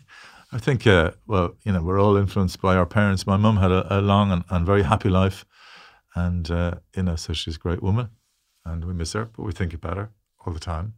I 0.52 0.58
think, 0.58 0.86
uh, 0.86 1.12
well, 1.26 1.54
you 1.64 1.72
know, 1.72 1.82
we're 1.82 2.00
all 2.00 2.16
influenced 2.16 2.60
by 2.60 2.74
our 2.74 2.86
parents. 2.86 3.26
My 3.26 3.36
mum 3.36 3.58
had 3.58 3.70
a, 3.70 3.98
a 3.98 4.00
long 4.00 4.32
and, 4.32 4.44
and, 4.50 4.66
very 4.66 4.82
happy 4.82 5.08
life, 5.08 5.44
and 6.16 6.50
uh, 6.50 6.74
you 6.96 7.04
know, 7.04 7.16
so 7.16 7.32
she's 7.32 7.56
a 7.56 7.58
great 7.58 7.82
woman, 7.82 8.10
and 8.64 8.84
we 8.84 8.92
miss 8.92 9.12
her, 9.12 9.26
but 9.26 9.44
we 9.44 9.52
think 9.52 9.72
about 9.72 9.96
her 9.96 10.10
all 10.44 10.52
the 10.52 10.58
time. 10.58 10.94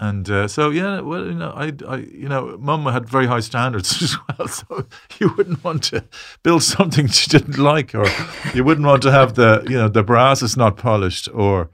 And 0.00 0.28
uh, 0.30 0.48
so, 0.48 0.70
yeah, 0.70 1.00
well, 1.00 1.26
you 1.26 1.34
know, 1.34 1.52
I, 1.54 1.72
I, 1.86 1.96
you 1.98 2.28
know, 2.28 2.56
mum 2.58 2.86
had 2.86 3.08
very 3.08 3.26
high 3.26 3.40
standards 3.40 4.02
as 4.02 4.16
well. 4.26 4.48
So 4.48 4.86
you 5.20 5.32
wouldn't 5.36 5.62
want 5.62 5.84
to 5.84 6.04
build 6.42 6.62
something 6.62 7.06
she 7.06 7.30
didn't 7.30 7.58
like, 7.58 7.94
or 7.94 8.06
you 8.54 8.64
wouldn't 8.64 8.86
want 8.86 9.02
to 9.02 9.12
have 9.12 9.34
the, 9.34 9.62
you 9.68 9.76
know, 9.76 9.88
the 9.88 10.02
brass 10.02 10.42
is 10.42 10.56
not 10.56 10.76
polished, 10.76 11.28
or, 11.32 11.70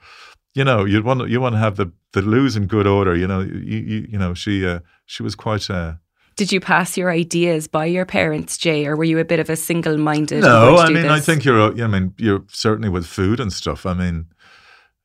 you 0.55 0.65
know, 0.65 0.85
you'd 0.85 1.05
want 1.05 1.29
you 1.31 1.41
want 1.41 1.55
to 1.55 1.59
have 1.59 1.77
the 1.77 1.93
the 2.13 2.21
loos 2.21 2.57
in 2.57 2.67
good 2.67 2.87
order. 2.87 3.15
You 3.17 3.29
know, 3.29 3.41
you 3.41 3.79
you, 3.79 4.09
you 4.11 4.19
know, 4.19 4.35
she 4.35 4.67
uh, 4.67 4.81
she 5.07 5.23
was 5.23 5.35
quite. 5.35 5.71
Uh, 5.71 5.95
did 6.37 6.53
you 6.53 6.61
pass 6.61 6.97
your 6.97 7.11
ideas 7.11 7.67
by 7.67 7.87
your 7.87 8.05
parents, 8.05 8.59
Jay, 8.59 8.87
or 8.87 8.95
were 8.95 9.05
you 9.05 9.19
a 9.19 9.25
bit 9.25 9.41
of 9.41 9.49
a 9.49 9.57
single-minded? 9.57 10.43
No, 10.43 10.77
I 10.77 10.89
mean, 10.89 11.03
this? 11.03 11.11
I 11.11 11.21
think 11.21 11.45
you're. 11.45 11.83
I 11.83 11.87
mean, 11.87 12.15
you're 12.19 12.45
certainly 12.49 12.91
with 12.91 13.07
food 13.07 13.41
and 13.41 13.53
stuff. 13.53 13.87
I 13.87 13.95
mean, 13.95 14.27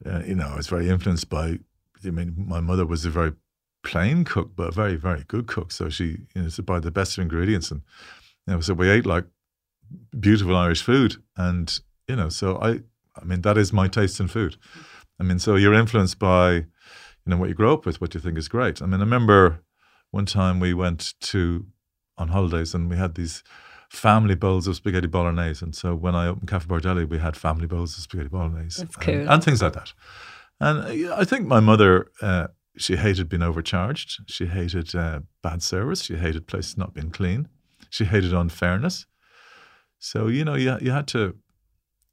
uh, 0.06 0.24
you 0.26 0.36
know, 0.36 0.48
I 0.48 0.58
was 0.58 0.68
very 0.68 0.90
influenced 0.90 1.30
by. 1.30 1.60
I 2.06 2.10
mean, 2.10 2.34
my 2.38 2.60
mother 2.60 2.86
was 2.86 3.06
a 3.06 3.10
very 3.10 3.34
plain 3.84 4.26
cook, 4.26 4.52
but 4.56 4.70
a 4.70 4.72
very, 4.72 4.96
very 4.96 5.24
good 5.28 5.48
cook. 5.48 5.72
So 5.72 5.90
she, 5.90 6.18
you 6.36 6.44
know, 6.44 6.50
buy 6.66 6.80
the 6.80 6.92
best 6.92 7.18
of 7.18 7.22
ingredients, 7.22 7.72
and 7.72 7.82
you 8.46 8.54
know, 8.54 8.60
so 8.60 8.74
we 8.74 8.90
ate 8.90 9.06
like 9.06 9.26
beautiful 10.20 10.56
Irish 10.56 10.82
food, 10.82 11.16
and 11.38 11.80
you 12.10 12.18
know, 12.18 12.28
so 12.28 12.58
I, 12.58 12.82
I 13.16 13.24
mean, 13.24 13.42
that 13.42 13.58
is 13.58 13.72
my 13.72 13.88
taste 13.88 14.20
in 14.20 14.28
food. 14.28 14.58
I 15.18 15.24
mean, 15.24 15.40
so 15.40 15.56
you're 15.56 15.74
influenced 15.74 16.20
by, 16.20 16.52
you 16.54 16.66
know, 17.28 17.38
what 17.38 17.48
you 17.48 17.56
grow 17.56 17.74
up 17.74 17.86
with, 17.86 18.02
what 18.02 18.16
you 18.16 18.20
think 18.20 18.38
is 18.38 18.48
great. 18.48 18.82
I 18.82 18.86
mean, 18.86 19.00
I 19.00 19.04
remember 19.04 19.60
one 20.12 20.25
time 20.25 20.60
we 20.60 20.74
went 20.74 21.13
to 21.22 21.65
on 22.18 22.27
holidays 22.27 22.74
and 22.74 22.89
we 22.89 22.98
had 22.98 23.15
these 23.15 23.44
family 23.89 24.36
bowls 24.36 24.68
of 24.68 24.75
spaghetti 24.75 25.08
bolognese. 25.08 25.63
And 25.63 25.75
so 25.75 25.96
when 25.96 26.15
I 26.15 26.27
opened 26.27 26.50
Cafe 26.50 26.68
Bar 26.68 26.80
Deli, 26.80 27.06
we 27.06 27.18
had 27.18 27.36
family 27.36 27.68
bowls 27.68 27.98
of 27.98 28.03
spaghetti 28.03 28.30
bolognese. 28.30 28.84
That's 28.84 28.96
cool. 28.96 29.13
And, 29.15 29.30
and 29.30 29.44
things 29.44 29.62
like 29.62 29.74
that. 29.74 29.94
And 30.60 31.12
I 31.12 31.25
think 31.25 31.48
my 31.48 31.60
mother, 31.60 32.12
uh, 32.22 32.48
she 32.77 32.96
hated 32.96 33.27
being 33.27 33.41
overcharged. 33.41 34.30
She 34.30 34.46
hated 34.46 34.96
uh, 34.96 35.22
bad 35.41 35.63
service. 35.63 36.03
She 36.03 36.15
hated 36.15 36.48
places 36.48 36.77
not 36.77 36.94
being 36.94 37.10
clean. 37.10 37.50
She 37.89 38.06
hated 38.06 38.34
unfairness. 38.34 39.08
So, 40.00 40.27
you 40.27 40.46
know, 40.46 40.56
you, 40.56 40.77
you 40.82 40.91
had 40.91 41.08
to, 41.10 41.36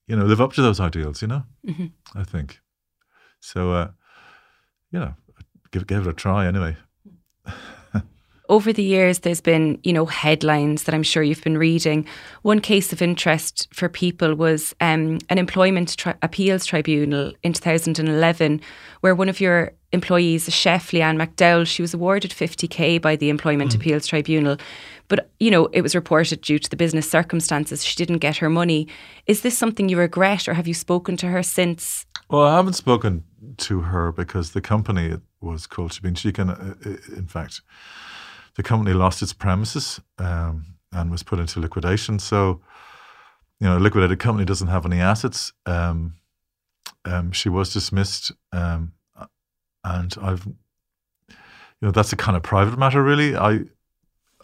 you 0.06 0.16
know, 0.16 0.24
live 0.24 0.40
up 0.40 0.52
to 0.54 0.62
those 0.62 0.80
ideals, 0.80 1.22
you 1.22 1.28
know, 1.28 1.44
mm-hmm. 1.66 1.86
I 2.18 2.24
think. 2.24 2.60
So, 3.40 3.72
uh, 3.72 3.90
you 4.90 4.98
know, 4.98 5.14
give, 5.70 5.86
give 5.86 6.06
it 6.06 6.10
a 6.10 6.12
try 6.12 6.46
anyway 6.46 6.76
over 8.48 8.72
the 8.72 8.82
years, 8.82 9.20
there's 9.20 9.40
been, 9.40 9.78
you 9.82 9.92
know, 9.92 10.06
headlines 10.06 10.84
that 10.84 10.94
I'm 10.94 11.02
sure 11.02 11.22
you've 11.22 11.44
been 11.44 11.58
reading. 11.58 12.06
One 12.42 12.60
case 12.60 12.92
of 12.92 13.02
interest 13.02 13.68
for 13.72 13.88
people 13.88 14.34
was 14.34 14.74
um, 14.80 15.18
an 15.28 15.38
employment 15.38 15.96
tri- 15.96 16.14
appeals 16.22 16.64
tribunal 16.64 17.32
in 17.42 17.52
2011, 17.52 18.60
where 19.00 19.14
one 19.14 19.28
of 19.28 19.40
your 19.40 19.72
employees, 19.92 20.48
a 20.48 20.50
chef, 20.50 20.90
Leanne 20.90 21.20
McDowell, 21.20 21.66
she 21.66 21.82
was 21.82 21.94
awarded 21.94 22.30
50k 22.30 23.00
by 23.00 23.16
the 23.16 23.30
Employment 23.30 23.72
mm. 23.72 23.76
Appeals 23.76 24.06
Tribunal. 24.06 24.58
But, 25.08 25.30
you 25.40 25.50
know, 25.50 25.66
it 25.72 25.80
was 25.80 25.94
reported 25.94 26.42
due 26.42 26.58
to 26.58 26.68
the 26.68 26.76
business 26.76 27.10
circumstances, 27.10 27.84
she 27.84 27.96
didn't 27.96 28.18
get 28.18 28.36
her 28.38 28.50
money. 28.50 28.88
Is 29.26 29.40
this 29.42 29.56
something 29.56 29.88
you 29.88 29.98
regret, 29.98 30.48
or 30.48 30.54
have 30.54 30.68
you 30.68 30.74
spoken 30.74 31.16
to 31.18 31.26
her 31.28 31.42
since? 31.42 32.06
Well, 32.30 32.42
I 32.42 32.56
haven't 32.56 32.74
spoken 32.74 33.24
to 33.58 33.80
her 33.80 34.12
because 34.12 34.52
the 34.52 34.60
company 34.60 35.16
was 35.40 35.66
called 35.66 35.98
She 36.16 36.32
can, 36.32 36.50
uh, 36.50 36.74
uh, 36.84 36.90
in 37.16 37.26
fact, 37.26 37.62
the 38.58 38.64
company 38.64 38.92
lost 38.92 39.22
its 39.22 39.32
premises 39.32 40.00
um, 40.18 40.66
and 40.92 41.12
was 41.12 41.22
put 41.22 41.38
into 41.38 41.60
liquidation. 41.60 42.18
So, 42.18 42.60
you 43.60 43.68
know, 43.68 43.78
a 43.78 43.80
liquidated 43.80 44.18
company 44.18 44.44
doesn't 44.44 44.66
have 44.66 44.84
any 44.84 44.98
assets. 44.98 45.52
Um, 45.64 46.14
um, 47.04 47.30
she 47.30 47.48
was 47.48 47.72
dismissed, 47.72 48.32
um, 48.52 48.94
and 49.84 50.12
I've, 50.20 50.44
you 50.44 51.36
know, 51.82 51.92
that's 51.92 52.12
a 52.12 52.16
kind 52.16 52.36
of 52.36 52.42
private 52.42 52.76
matter. 52.76 53.00
Really, 53.00 53.36
I, 53.36 53.60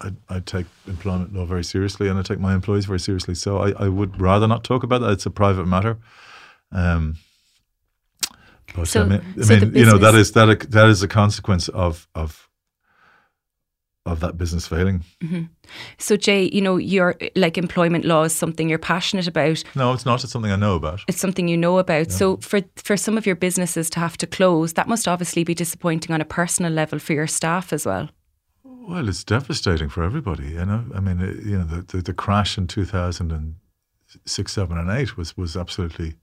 I, 0.01 0.13
I, 0.29 0.39
take 0.39 0.67
employment 0.87 1.35
law 1.35 1.45
very 1.45 1.65
seriously, 1.65 2.09
and 2.09 2.17
I 2.17 2.23
take 2.23 2.39
my 2.39 2.55
employees 2.55 2.85
very 2.85 3.01
seriously. 3.01 3.35
So 3.35 3.59
I, 3.59 3.73
I 3.73 3.89
would 3.89 4.21
rather 4.21 4.47
not 4.47 4.63
talk 4.63 4.85
about 4.85 5.01
that. 5.01 5.11
It's 5.11 5.27
a 5.27 5.31
private 5.31 5.67
matter. 5.67 5.99
Um, 6.71 7.17
but 8.77 8.87
so, 8.87 9.03
I 9.03 9.07
mean, 9.07 9.23
I 9.39 9.43
so 9.43 9.57
mean 9.59 9.75
you 9.75 9.85
know, 9.85 9.99
that 9.99 10.15
is 10.15 10.31
that 10.33 10.71
that 10.71 10.87
is 10.87 11.03
a 11.03 11.09
consequence 11.09 11.69
of 11.69 12.07
of 12.15 12.49
of 14.07 14.21
that 14.21 14.37
business 14.37 14.67
failing. 14.67 15.03
Mm-hmm. 15.23 15.45
So, 15.99 16.17
Jay, 16.17 16.51
you 16.53 16.61
know, 16.61 16.77
your 16.77 17.17
like 17.37 17.57
employment 17.57 18.05
law 18.05 18.25
is 18.25 18.35
something 18.35 18.69
you're 18.69 18.79
passionate 18.79 19.27
about. 19.27 19.65
No, 19.75 19.93
it's 19.93 20.05
not. 20.05 20.23
It's 20.23 20.33
something 20.33 20.53
I 20.53 20.57
know 20.57 20.75
about. 20.75 21.01
It's 21.09 21.21
something 21.21 21.49
you 21.49 21.57
know 21.57 21.79
about. 21.79 22.09
Yeah. 22.09 22.17
So, 22.17 22.37
for 22.39 22.61
for 22.77 22.97
some 22.97 23.17
of 23.17 23.27
your 23.27 23.37
businesses 23.37 23.89
to 23.91 24.01
have 24.01 24.17
to 24.19 24.27
close, 24.27 24.75
that 24.75 24.89
must 24.89 25.09
obviously 25.09 25.45
be 25.45 25.55
disappointing 25.55 26.13
on 26.13 26.21
a 26.21 26.27
personal 26.27 26.73
level 26.73 26.99
for 26.99 27.15
your 27.15 27.27
staff 27.27 27.73
as 27.73 27.87
well. 27.87 28.11
Well, 28.63 29.09
it's 29.09 29.25
devastating 29.25 29.89
for 29.89 30.03
everybody. 30.03 30.49
You 30.49 30.67
know, 30.67 30.85
I 30.95 31.01
mean, 31.01 31.21
you 31.45 31.59
know, 31.59 31.65
the 31.65 31.83
the, 31.83 32.03
the 32.03 32.15
crash 32.15 32.59
in 32.59 32.67
two 32.67 32.85
thousand 32.85 33.33
and 33.33 33.55
six, 34.27 34.53
seven, 34.53 34.77
and 34.77 34.91
eight 34.91 35.17
was 35.17 35.37
was 35.37 35.57
absolutely 35.57 36.17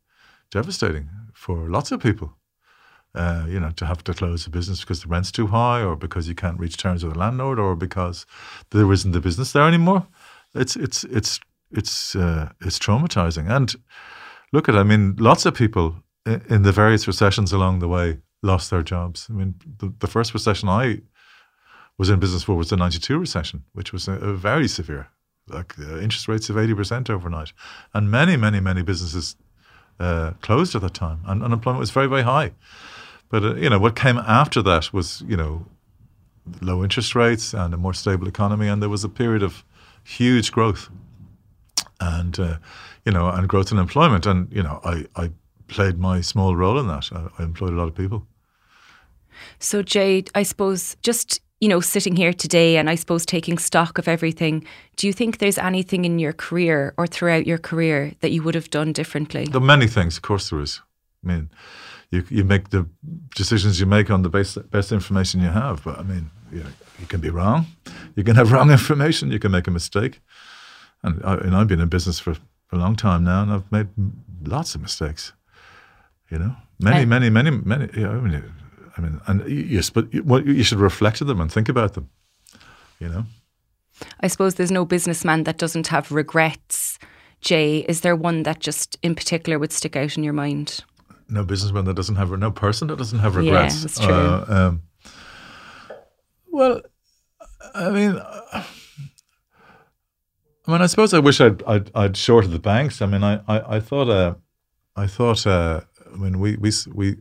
devastating 0.51 1.09
for 1.33 1.69
lots 1.69 1.91
of 1.91 2.01
people 2.01 2.37
uh, 3.13 3.45
you 3.47 3.59
know, 3.59 3.71
to 3.71 3.85
have 3.85 4.03
to 4.05 4.13
close 4.13 4.45
the 4.45 4.49
business 4.49 4.81
because 4.81 5.01
the 5.01 5.07
rent's 5.07 5.31
too 5.31 5.47
high, 5.47 5.81
or 5.81 5.95
because 5.95 6.27
you 6.27 6.35
can't 6.35 6.59
reach 6.59 6.77
terms 6.77 7.03
with 7.03 7.13
the 7.13 7.19
landlord, 7.19 7.59
or 7.59 7.75
because 7.75 8.25
there 8.69 8.91
isn't 8.91 9.11
the 9.11 9.19
business 9.19 9.51
there 9.51 9.67
anymore. 9.67 10.07
It's 10.55 10.75
it's 10.75 11.03
it's 11.05 11.39
it's 11.71 12.15
uh, 12.15 12.49
it's 12.61 12.79
traumatizing. 12.79 13.49
And 13.49 13.75
look 14.53 14.69
at, 14.69 14.75
I 14.75 14.83
mean, 14.83 15.15
lots 15.17 15.45
of 15.45 15.53
people 15.53 15.95
in 16.25 16.63
the 16.63 16.71
various 16.71 17.07
recessions 17.07 17.51
along 17.51 17.79
the 17.79 17.87
way 17.87 18.19
lost 18.43 18.69
their 18.69 18.83
jobs. 18.83 19.27
I 19.29 19.33
mean, 19.33 19.55
the, 19.79 19.93
the 19.99 20.07
first 20.07 20.33
recession 20.33 20.69
I 20.69 21.01
was 21.97 22.09
in 22.09 22.19
business 22.19 22.43
for 22.43 22.55
was 22.55 22.69
the 22.69 22.77
'92 22.77 23.17
recession, 23.17 23.63
which 23.73 23.91
was 23.91 24.07
a, 24.07 24.13
a 24.13 24.33
very 24.33 24.67
severe, 24.67 25.09
like 25.47 25.77
uh, 25.79 25.99
interest 25.99 26.27
rates 26.27 26.49
of 26.49 26.57
eighty 26.57 26.73
percent 26.73 27.09
overnight, 27.09 27.53
and 27.93 28.09
many, 28.09 28.37
many, 28.37 28.59
many 28.59 28.81
businesses 28.81 29.35
uh, 29.99 30.31
closed 30.41 30.75
at 30.75 30.81
that 30.81 30.93
time, 30.93 31.21
and 31.25 31.43
unemployment 31.43 31.79
was 31.79 31.91
very, 31.91 32.07
very 32.07 32.23
high. 32.23 32.51
But 33.31 33.43
uh, 33.43 33.55
you 33.55 33.69
know 33.69 33.79
what 33.79 33.95
came 33.95 34.17
after 34.17 34.61
that 34.61 34.93
was 34.93 35.23
you 35.27 35.37
know 35.37 35.65
low 36.61 36.83
interest 36.83 37.15
rates 37.15 37.53
and 37.53 37.73
a 37.73 37.77
more 37.77 37.93
stable 37.93 38.27
economy, 38.27 38.67
and 38.67 38.81
there 38.81 38.89
was 38.89 39.03
a 39.03 39.09
period 39.09 39.41
of 39.41 39.63
huge 40.03 40.51
growth, 40.51 40.89
and 41.99 42.39
uh, 42.39 42.57
you 43.05 43.11
know 43.11 43.29
and 43.29 43.47
growth 43.47 43.71
in 43.71 43.79
employment, 43.79 44.25
and 44.25 44.51
you 44.51 44.61
know 44.61 44.79
I, 44.83 45.05
I 45.15 45.31
played 45.67 45.97
my 45.97 46.21
small 46.21 46.55
role 46.55 46.77
in 46.77 46.87
that. 46.87 47.09
I, 47.11 47.29
I 47.39 47.43
employed 47.43 47.73
a 47.73 47.77
lot 47.77 47.87
of 47.87 47.95
people. 47.95 48.27
So 49.59 49.81
Jade, 49.81 50.29
I 50.35 50.43
suppose 50.43 50.97
just 51.01 51.41
you 51.61 51.67
know, 51.67 51.79
sitting 51.79 52.15
here 52.15 52.33
today 52.33 52.77
and 52.77 52.89
I 52.89 52.95
suppose 52.95 53.23
taking 53.23 53.59
stock 53.59 53.99
of 53.99 54.07
everything, 54.07 54.65
do 54.95 55.05
you 55.05 55.13
think 55.13 55.37
there's 55.37 55.59
anything 55.59 56.05
in 56.05 56.17
your 56.17 56.33
career 56.33 56.95
or 56.97 57.05
throughout 57.05 57.45
your 57.45 57.59
career 57.59 58.13
that 58.21 58.31
you 58.31 58.41
would 58.41 58.55
have 58.55 58.71
done 58.71 58.91
differently? 58.93 59.45
There 59.45 59.61
are 59.61 59.65
many 59.65 59.87
things, 59.87 60.17
of 60.17 60.23
course, 60.23 60.49
there 60.49 60.59
is. 60.59 60.81
I 61.23 61.27
mean, 61.27 61.51
you 62.09 62.25
you 62.29 62.43
make 62.43 62.69
the 62.69 62.87
decisions 63.35 63.79
you 63.79 63.85
make 63.85 64.09
on 64.09 64.21
the 64.23 64.29
best 64.29 64.57
best 64.71 64.91
information 64.91 65.41
you 65.41 65.49
have. 65.49 65.83
But 65.83 65.99
I 65.99 66.03
mean, 66.03 66.29
you, 66.51 66.63
know, 66.63 66.69
you 66.99 67.07
can 67.07 67.21
be 67.21 67.29
wrong. 67.29 67.65
You 68.15 68.23
can 68.23 68.35
have 68.35 68.51
wrong 68.51 68.71
information. 68.71 69.31
You 69.31 69.39
can 69.39 69.51
make 69.51 69.67
a 69.67 69.71
mistake. 69.71 70.21
And, 71.03 71.21
I, 71.23 71.35
and 71.35 71.55
I've 71.55 71.67
been 71.67 71.79
in 71.79 71.89
business 71.89 72.19
for, 72.19 72.35
for 72.35 72.75
a 72.75 72.77
long 72.77 72.95
time 72.95 73.23
now, 73.23 73.41
and 73.41 73.51
I've 73.51 73.71
made 73.71 73.87
lots 74.43 74.75
of 74.75 74.81
mistakes. 74.81 75.33
You 76.29 76.39
know, 76.39 76.55
many, 76.79 77.05
many, 77.05 77.29
many, 77.29 77.51
many. 77.51 77.89
You 77.93 78.03
know, 78.03 78.11
I 78.11 78.19
mean, 78.21 78.43
I 78.97 79.01
mean, 79.01 79.21
and 79.27 79.49
you, 79.49 79.81
you, 80.11 80.23
well, 80.23 80.41
you 80.41 80.63
should 80.63 80.79
reflect 80.79 81.21
on 81.21 81.27
them 81.27 81.41
and 81.41 81.51
think 81.51 81.69
about 81.69 81.93
them. 81.93 82.09
You 82.99 83.09
know. 83.09 83.25
I 84.19 84.27
suppose 84.27 84.55
there's 84.55 84.71
no 84.71 84.85
businessman 84.85 85.43
that 85.43 85.57
doesn't 85.57 85.87
have 85.87 86.11
regrets. 86.11 86.99
Jay, 87.41 87.79
is 87.89 88.01
there 88.01 88.15
one 88.15 88.43
that 88.43 88.59
just 88.59 88.97
in 89.01 89.15
particular 89.15 89.57
would 89.57 89.71
stick 89.71 89.95
out 89.95 90.15
in 90.15 90.23
your 90.23 90.33
mind? 90.33 90.83
No 91.31 91.43
businessman 91.43 91.85
that 91.85 91.95
doesn't 91.95 92.17
have 92.17 92.31
no 92.37 92.51
person 92.51 92.87
that 92.89 92.97
doesn't 92.97 93.19
have 93.19 93.35
regrets. 93.35 93.75
Yeah, 93.75 93.81
that's 93.81 93.99
true. 93.99 94.13
Uh, 94.13 94.45
um, 94.49 94.81
well, 96.51 96.81
I 97.73 97.89
mean, 97.89 98.19
I 98.21 98.65
mean, 100.67 100.81
I 100.81 100.85
suppose 100.87 101.13
I 101.13 101.19
wish 101.19 101.39
I'd 101.39 101.63
I'd, 101.63 101.91
I'd 101.95 102.17
shorted 102.17 102.51
the 102.51 102.59
banks. 102.59 103.01
I 103.01 103.05
mean, 103.05 103.23
I 103.23 103.39
I, 103.47 103.77
I 103.77 103.79
thought 103.79 104.09
uh, 104.09 104.35
I 104.95 105.07
thought 105.07 105.47
uh, 105.47 105.81
I 106.13 106.17
mean 106.17 106.39
we 106.39 106.57
we 106.57 106.71
we 106.93 107.17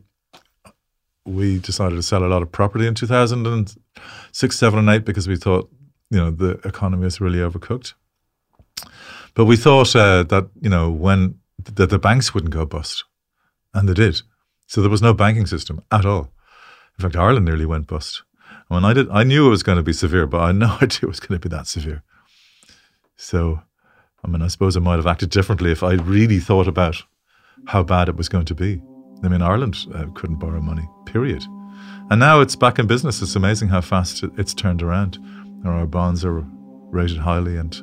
we 1.25 1.59
decided 1.59 1.95
to 1.95 2.03
sell 2.03 2.23
a 2.23 2.27
lot 2.27 2.41
of 2.41 2.51
property 2.51 2.85
in 2.87 2.93
two 2.93 3.07
thousand 3.07 3.47
and 3.47 3.73
six, 4.31 4.59
seven, 4.59 4.79
and 4.79 4.89
eight 4.89 5.05
because 5.05 5.27
we 5.27 5.37
thought 5.37 5.71
you 6.09 6.17
know 6.17 6.31
the 6.31 6.59
economy 6.67 7.05
was 7.05 7.21
really 7.21 7.39
overcooked. 7.39 7.93
But 9.33 9.45
we 9.45 9.55
thought 9.55 9.95
uh, 9.95 10.23
that 10.23 10.49
you 10.59 10.69
know 10.69 10.91
when 10.91 11.39
that 11.63 11.89
the 11.89 11.99
banks 11.99 12.33
wouldn't 12.33 12.53
go 12.53 12.65
bust 12.65 13.05
and 13.73 13.87
they 13.87 13.93
did. 13.93 14.21
So 14.67 14.81
there 14.81 14.89
was 14.89 15.01
no 15.01 15.13
banking 15.13 15.47
system 15.47 15.81
at 15.91 16.05
all. 16.05 16.31
In 16.97 17.03
fact, 17.03 17.15
Ireland 17.15 17.45
nearly 17.45 17.65
went 17.65 17.87
bust. 17.87 18.23
When 18.67 18.85
I 18.85 18.93
did, 18.93 19.09
I 19.09 19.23
knew 19.23 19.47
it 19.47 19.49
was 19.49 19.63
going 19.63 19.77
to 19.77 19.83
be 19.83 19.93
severe, 19.93 20.27
but 20.27 20.39
I 20.39 20.47
had 20.47 20.55
no 20.57 20.77
idea 20.81 20.99
it 21.03 21.07
was 21.07 21.19
going 21.19 21.39
to 21.39 21.49
be 21.49 21.53
that 21.53 21.67
severe. 21.67 22.03
So, 23.17 23.61
I 24.23 24.27
mean, 24.27 24.41
I 24.41 24.47
suppose 24.47 24.77
I 24.77 24.79
might 24.79 24.95
have 24.95 25.07
acted 25.07 25.29
differently 25.29 25.71
if 25.71 25.83
I 25.83 25.93
really 25.93 26.39
thought 26.39 26.67
about 26.67 27.03
how 27.67 27.83
bad 27.83 28.09
it 28.09 28.15
was 28.15 28.29
going 28.29 28.45
to 28.45 28.55
be. 28.55 28.81
I 29.23 29.27
mean, 29.27 29.41
Ireland 29.41 29.75
uh, 29.93 30.05
couldn't 30.15 30.39
borrow 30.39 30.61
money, 30.61 30.87
period. 31.05 31.43
And 32.09 32.19
now 32.19 32.41
it's 32.41 32.55
back 32.55 32.79
in 32.79 32.87
business. 32.87 33.21
It's 33.21 33.35
amazing 33.35 33.69
how 33.69 33.81
fast 33.81 34.23
it, 34.23 34.31
it's 34.37 34.53
turned 34.53 34.81
around. 34.81 35.19
Our 35.65 35.85
bonds 35.85 36.25
are 36.25 36.43
rated 36.89 37.17
highly, 37.17 37.57
and 37.57 37.79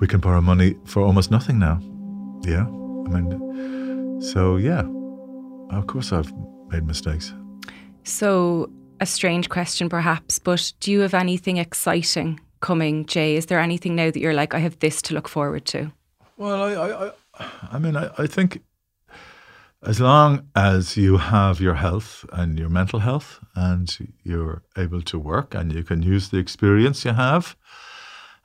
we 0.00 0.06
can 0.06 0.20
borrow 0.20 0.40
money 0.40 0.76
for 0.84 1.02
almost 1.02 1.30
nothing 1.30 1.58
now. 1.58 1.80
Yeah. 2.42 2.62
I 2.62 3.20
mean, 3.20 3.75
so 4.20 4.56
yeah, 4.56 4.82
of 5.70 5.86
course 5.86 6.12
I've 6.12 6.32
made 6.68 6.84
mistakes. 6.84 7.32
So, 8.04 8.70
a 9.00 9.06
strange 9.06 9.48
question 9.48 9.88
perhaps, 9.88 10.38
but 10.38 10.72
do 10.80 10.92
you 10.92 11.00
have 11.00 11.14
anything 11.14 11.56
exciting 11.56 12.40
coming, 12.60 13.06
Jay? 13.06 13.36
Is 13.36 13.46
there 13.46 13.60
anything 13.60 13.94
now 13.94 14.10
that 14.10 14.20
you're 14.20 14.34
like, 14.34 14.54
I 14.54 14.58
have 14.58 14.78
this 14.78 15.02
to 15.02 15.14
look 15.14 15.28
forward 15.28 15.64
to? 15.66 15.92
Well, 16.36 16.62
I, 16.62 17.08
I, 17.38 17.46
I, 17.72 17.78
mean, 17.78 17.96
I, 17.96 18.10
I 18.18 18.26
think 18.26 18.62
as 19.82 20.00
long 20.00 20.48
as 20.54 20.96
you 20.96 21.16
have 21.16 21.60
your 21.60 21.74
health 21.74 22.24
and 22.32 22.58
your 22.58 22.68
mental 22.68 23.00
health 23.00 23.40
and 23.54 23.96
you're 24.22 24.62
able 24.76 25.02
to 25.02 25.18
work 25.18 25.54
and 25.54 25.72
you 25.72 25.82
can 25.82 26.02
use 26.02 26.30
the 26.30 26.38
experience 26.38 27.04
you 27.04 27.12
have 27.12 27.56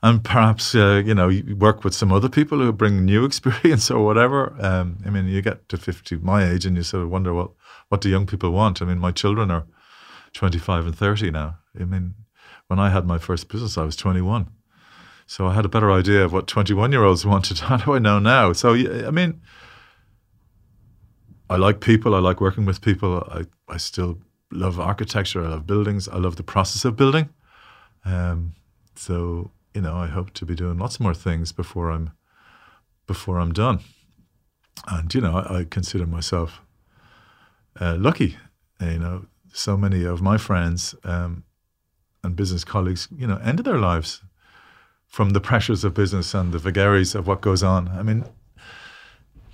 and 0.02 0.24
perhaps 0.24 0.74
uh, 0.74 1.02
you 1.04 1.14
know 1.14 1.28
you 1.28 1.56
work 1.56 1.84
with 1.84 1.94
some 1.94 2.12
other 2.12 2.28
people 2.28 2.58
who 2.58 2.72
bring 2.72 3.04
new 3.04 3.24
experience 3.30 3.90
or 3.90 4.04
whatever 4.04 4.54
um, 4.60 4.98
i 5.06 5.10
mean 5.10 5.26
you 5.26 5.42
get 5.42 5.68
to 5.68 5.76
50 5.76 6.16
my 6.16 6.48
age 6.48 6.66
and 6.66 6.76
you 6.76 6.82
sort 6.82 7.02
of 7.02 7.10
wonder 7.10 7.32
what 7.32 7.50
what 7.88 8.00
do 8.00 8.08
young 8.08 8.26
people 8.26 8.50
want 8.50 8.82
i 8.82 8.84
mean 8.84 8.98
my 8.98 9.12
children 9.12 9.50
are 9.50 9.66
25 10.34 10.86
and 10.86 10.96
30 10.96 11.30
now 11.30 11.58
i 11.80 11.84
mean 11.84 12.14
when 12.68 12.78
i 12.78 12.90
had 12.90 13.06
my 13.06 13.18
first 13.18 13.48
business 13.48 13.78
i 13.78 13.84
was 13.84 13.96
21 13.96 14.48
so 15.26 15.46
i 15.46 15.54
had 15.54 15.64
a 15.64 15.68
better 15.68 15.90
idea 15.90 16.24
of 16.24 16.32
what 16.32 16.46
21 16.46 16.92
year 16.92 17.04
olds 17.04 17.24
wanted 17.32 17.58
how 17.58 17.76
do 17.76 17.94
i 17.94 17.98
know 17.98 18.18
now 18.18 18.52
so 18.52 18.74
i 18.74 19.10
mean 19.10 19.40
I 21.52 21.56
like 21.56 21.80
people. 21.80 22.14
I 22.14 22.18
like 22.18 22.40
working 22.40 22.64
with 22.64 22.80
people. 22.80 23.28
I, 23.30 23.44
I 23.68 23.76
still 23.76 24.18
love 24.50 24.80
architecture. 24.80 25.44
I 25.44 25.48
love 25.48 25.66
buildings. 25.66 26.08
I 26.08 26.16
love 26.16 26.36
the 26.36 26.42
process 26.42 26.86
of 26.86 26.96
building. 26.96 27.28
Um, 28.06 28.54
so 28.94 29.50
you 29.74 29.80
know, 29.80 29.94
I 29.96 30.06
hope 30.06 30.32
to 30.34 30.46
be 30.46 30.54
doing 30.54 30.78
lots 30.78 31.00
more 31.00 31.14
things 31.14 31.52
before 31.52 31.90
I'm 31.90 32.12
before 33.06 33.38
I'm 33.38 33.52
done. 33.52 33.80
And 34.86 35.12
you 35.14 35.20
know, 35.20 35.38
I, 35.38 35.58
I 35.60 35.64
consider 35.64 36.06
myself 36.06 36.60
uh, 37.80 37.96
lucky. 37.98 38.36
You 38.80 38.98
know, 38.98 39.26
so 39.52 39.76
many 39.76 40.04
of 40.04 40.20
my 40.20 40.38
friends 40.38 40.94
um, 41.04 41.44
and 42.24 42.34
business 42.34 42.64
colleagues, 42.64 43.08
you 43.16 43.26
know, 43.26 43.38
ended 43.44 43.66
their 43.66 43.78
lives 43.78 44.22
from 45.06 45.30
the 45.30 45.40
pressures 45.40 45.84
of 45.84 45.94
business 45.94 46.34
and 46.34 46.52
the 46.52 46.58
vagaries 46.58 47.14
of 47.14 47.26
what 47.26 47.42
goes 47.42 47.62
on. 47.62 47.88
I 47.88 48.02
mean, 48.02 48.24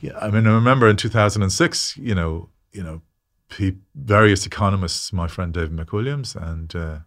yeah, 0.00 0.16
I 0.18 0.30
mean, 0.30 0.46
I 0.46 0.54
remember 0.54 0.88
in 0.88 0.96
2006, 0.96 1.96
you 1.96 2.14
know, 2.14 2.48
you 2.72 2.82
know, 2.82 3.02
pe- 3.48 3.76
various 3.94 4.46
economists, 4.46 5.12
my 5.12 5.26
friend 5.26 5.52
David 5.52 5.76
McWilliams 5.76 6.36
and 6.36 6.74
uh, 6.76 6.98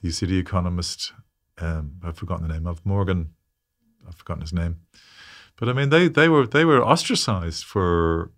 the 0.00 0.08
UCD 0.08 0.38
economist, 0.38 1.12
um, 1.58 1.92
I've 2.02 2.16
forgotten 2.16 2.46
the 2.46 2.54
name 2.54 2.66
of 2.66 2.84
Morgan, 2.84 3.30
I've 4.06 4.16
forgotten 4.16 4.42
his 4.42 4.52
name, 4.52 4.78
but 5.56 5.68
I 5.68 5.72
mean, 5.72 5.90
they 5.90 6.08
they 6.08 6.28
were 6.28 6.46
they 6.46 6.64
were 6.64 6.84
ostracized 6.84 7.64
for 7.64 8.30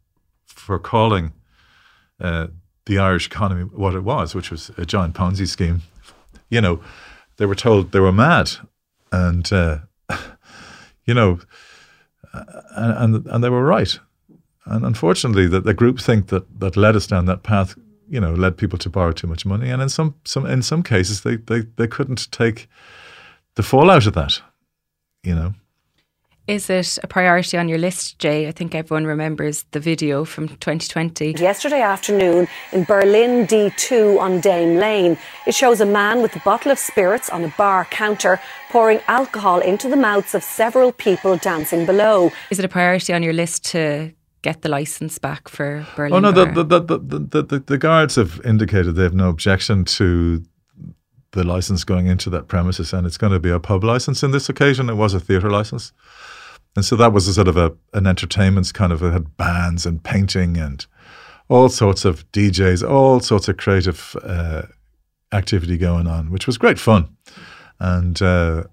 for 0.46 0.78
calling 0.78 1.32
uh, 2.20 2.48
the 2.86 2.98
Irish 2.98 3.26
economy 3.26 3.62
what 3.64 3.94
it 3.94 4.04
was, 4.04 4.34
which 4.34 4.50
was 4.50 4.70
a 4.76 4.84
giant 4.84 5.14
Ponzi 5.14 5.46
scheme. 5.46 5.82
You 6.50 6.60
know, 6.60 6.80
they 7.36 7.46
were 7.46 7.54
told 7.54 7.92
they 7.92 8.00
were 8.00 8.12
mad, 8.12 8.50
and 9.10 9.50
uh, 9.52 9.78
you 11.06 11.14
know 11.14 11.40
and, 12.76 13.14
and, 13.14 13.26
and 13.26 13.44
they 13.44 13.48
were 13.48 13.64
right. 13.64 13.98
And 14.66 14.84
unfortunately, 14.84 15.46
the, 15.46 15.60
the 15.60 15.74
group 15.74 16.00
think 16.00 16.28
that 16.28 16.60
that 16.60 16.76
led 16.76 16.96
us 16.96 17.06
down 17.06 17.26
that 17.26 17.42
path, 17.42 17.74
you 18.08 18.20
know, 18.20 18.32
led 18.32 18.56
people 18.56 18.78
to 18.78 18.90
borrow 18.90 19.12
too 19.12 19.26
much 19.26 19.44
money. 19.44 19.70
And 19.70 19.82
in 19.82 19.88
some 19.88 20.14
some 20.24 20.46
in 20.46 20.62
some 20.62 20.82
cases, 20.82 21.20
they 21.22 21.36
they, 21.36 21.60
they 21.76 21.86
couldn't 21.86 22.30
take 22.32 22.68
the 23.54 23.62
fallout 23.62 24.06
of 24.06 24.14
that, 24.14 24.40
you 25.22 25.34
know. 25.34 25.54
Is 26.46 26.68
it 26.68 26.98
a 27.02 27.06
priority 27.06 27.56
on 27.56 27.70
your 27.70 27.78
list, 27.78 28.18
Jay? 28.18 28.46
I 28.46 28.52
think 28.52 28.74
everyone 28.74 29.06
remembers 29.06 29.64
the 29.70 29.80
video 29.80 30.26
from 30.26 30.48
2020. 30.48 31.36
Yesterday 31.38 31.80
afternoon 31.80 32.48
in 32.70 32.84
Berlin 32.84 33.46
D2 33.46 34.20
on 34.20 34.40
Dame 34.40 34.76
Lane, 34.76 35.16
it 35.46 35.54
shows 35.54 35.80
a 35.80 35.86
man 35.86 36.20
with 36.20 36.36
a 36.36 36.40
bottle 36.40 36.70
of 36.70 36.78
spirits 36.78 37.30
on 37.30 37.44
a 37.44 37.54
bar 37.56 37.86
counter 37.86 38.38
pouring 38.68 39.00
alcohol 39.08 39.60
into 39.60 39.88
the 39.88 39.96
mouths 39.96 40.34
of 40.34 40.42
several 40.42 40.92
people 40.92 41.38
dancing 41.38 41.86
below. 41.86 42.30
Is 42.50 42.58
it 42.58 42.64
a 42.66 42.68
priority 42.68 43.14
on 43.14 43.22
your 43.22 43.32
list 43.32 43.64
to 43.66 44.12
get 44.42 44.60
the 44.60 44.68
license 44.68 45.16
back 45.16 45.48
for 45.48 45.86
Berlin? 45.96 46.12
Oh 46.12 46.18
no, 46.18 46.30
the 46.30 46.44
the, 46.44 46.80
the, 46.80 46.98
the, 46.98 47.42
the, 47.42 47.58
the 47.60 47.78
guards 47.78 48.16
have 48.16 48.38
indicated 48.44 48.96
they 48.96 49.04
have 49.04 49.14
no 49.14 49.30
objection 49.30 49.86
to 49.96 50.44
the 51.34 51.44
license 51.44 51.84
going 51.84 52.06
into 52.06 52.30
that 52.30 52.48
premises, 52.48 52.92
and 52.92 53.06
it's 53.06 53.18
going 53.18 53.32
to 53.32 53.40
be 53.40 53.50
a 53.50 53.60
pub 53.60 53.84
license. 53.84 54.22
In 54.22 54.30
this 54.30 54.48
occasion, 54.48 54.88
it 54.88 54.94
was 54.94 55.14
a 55.14 55.20
theatre 55.20 55.50
license. 55.50 55.92
And 56.76 56.84
so 56.84 56.96
that 56.96 57.12
was 57.12 57.28
a 57.28 57.34
sort 57.34 57.48
of 57.48 57.56
a, 57.56 57.74
an 57.92 58.06
entertainments 58.06 58.72
kind 58.72 58.92
of, 58.92 59.02
it 59.02 59.12
had 59.12 59.36
bands 59.36 59.86
and 59.86 60.02
painting 60.02 60.56
and 60.56 60.84
all 61.48 61.68
sorts 61.68 62.04
of 62.04 62.30
DJs, 62.32 62.88
all 62.88 63.20
sorts 63.20 63.48
of 63.48 63.56
creative 63.56 64.16
uh, 64.22 64.62
activity 65.32 65.76
going 65.76 66.06
on, 66.06 66.30
which 66.30 66.46
was 66.46 66.58
great 66.58 66.78
fun 66.78 67.08
and 67.78 68.22
uh, 68.22 68.64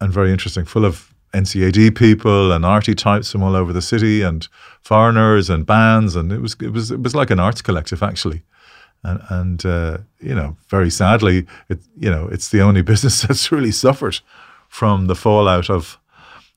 and 0.00 0.12
very 0.12 0.32
interesting, 0.32 0.64
full 0.64 0.84
of 0.84 1.14
NCAD 1.32 1.96
people 1.96 2.52
and 2.52 2.64
arty 2.64 2.94
types 2.94 3.30
from 3.30 3.42
all 3.42 3.54
over 3.54 3.72
the 3.72 3.82
city 3.82 4.22
and 4.22 4.48
foreigners 4.82 5.48
and 5.48 5.64
bands, 5.64 6.16
and 6.16 6.32
it 6.32 6.40
was 6.40 6.56
it 6.60 6.70
was 6.70 6.90
it 6.90 7.00
was 7.00 7.14
like 7.14 7.30
an 7.30 7.40
arts 7.40 7.62
collective 7.62 8.02
actually, 8.02 8.42
and 9.04 9.20
and 9.30 9.66
uh, 9.66 9.98
you 10.20 10.34
know 10.34 10.56
very 10.68 10.90
sadly 10.90 11.46
it 11.68 11.80
you 11.96 12.10
know 12.10 12.28
it's 12.28 12.48
the 12.48 12.60
only 12.60 12.82
business 12.92 13.22
that's 13.22 13.52
really 13.52 13.72
suffered 13.72 14.20
from 14.68 15.06
the 15.06 15.14
fallout 15.14 15.68
of 15.70 15.98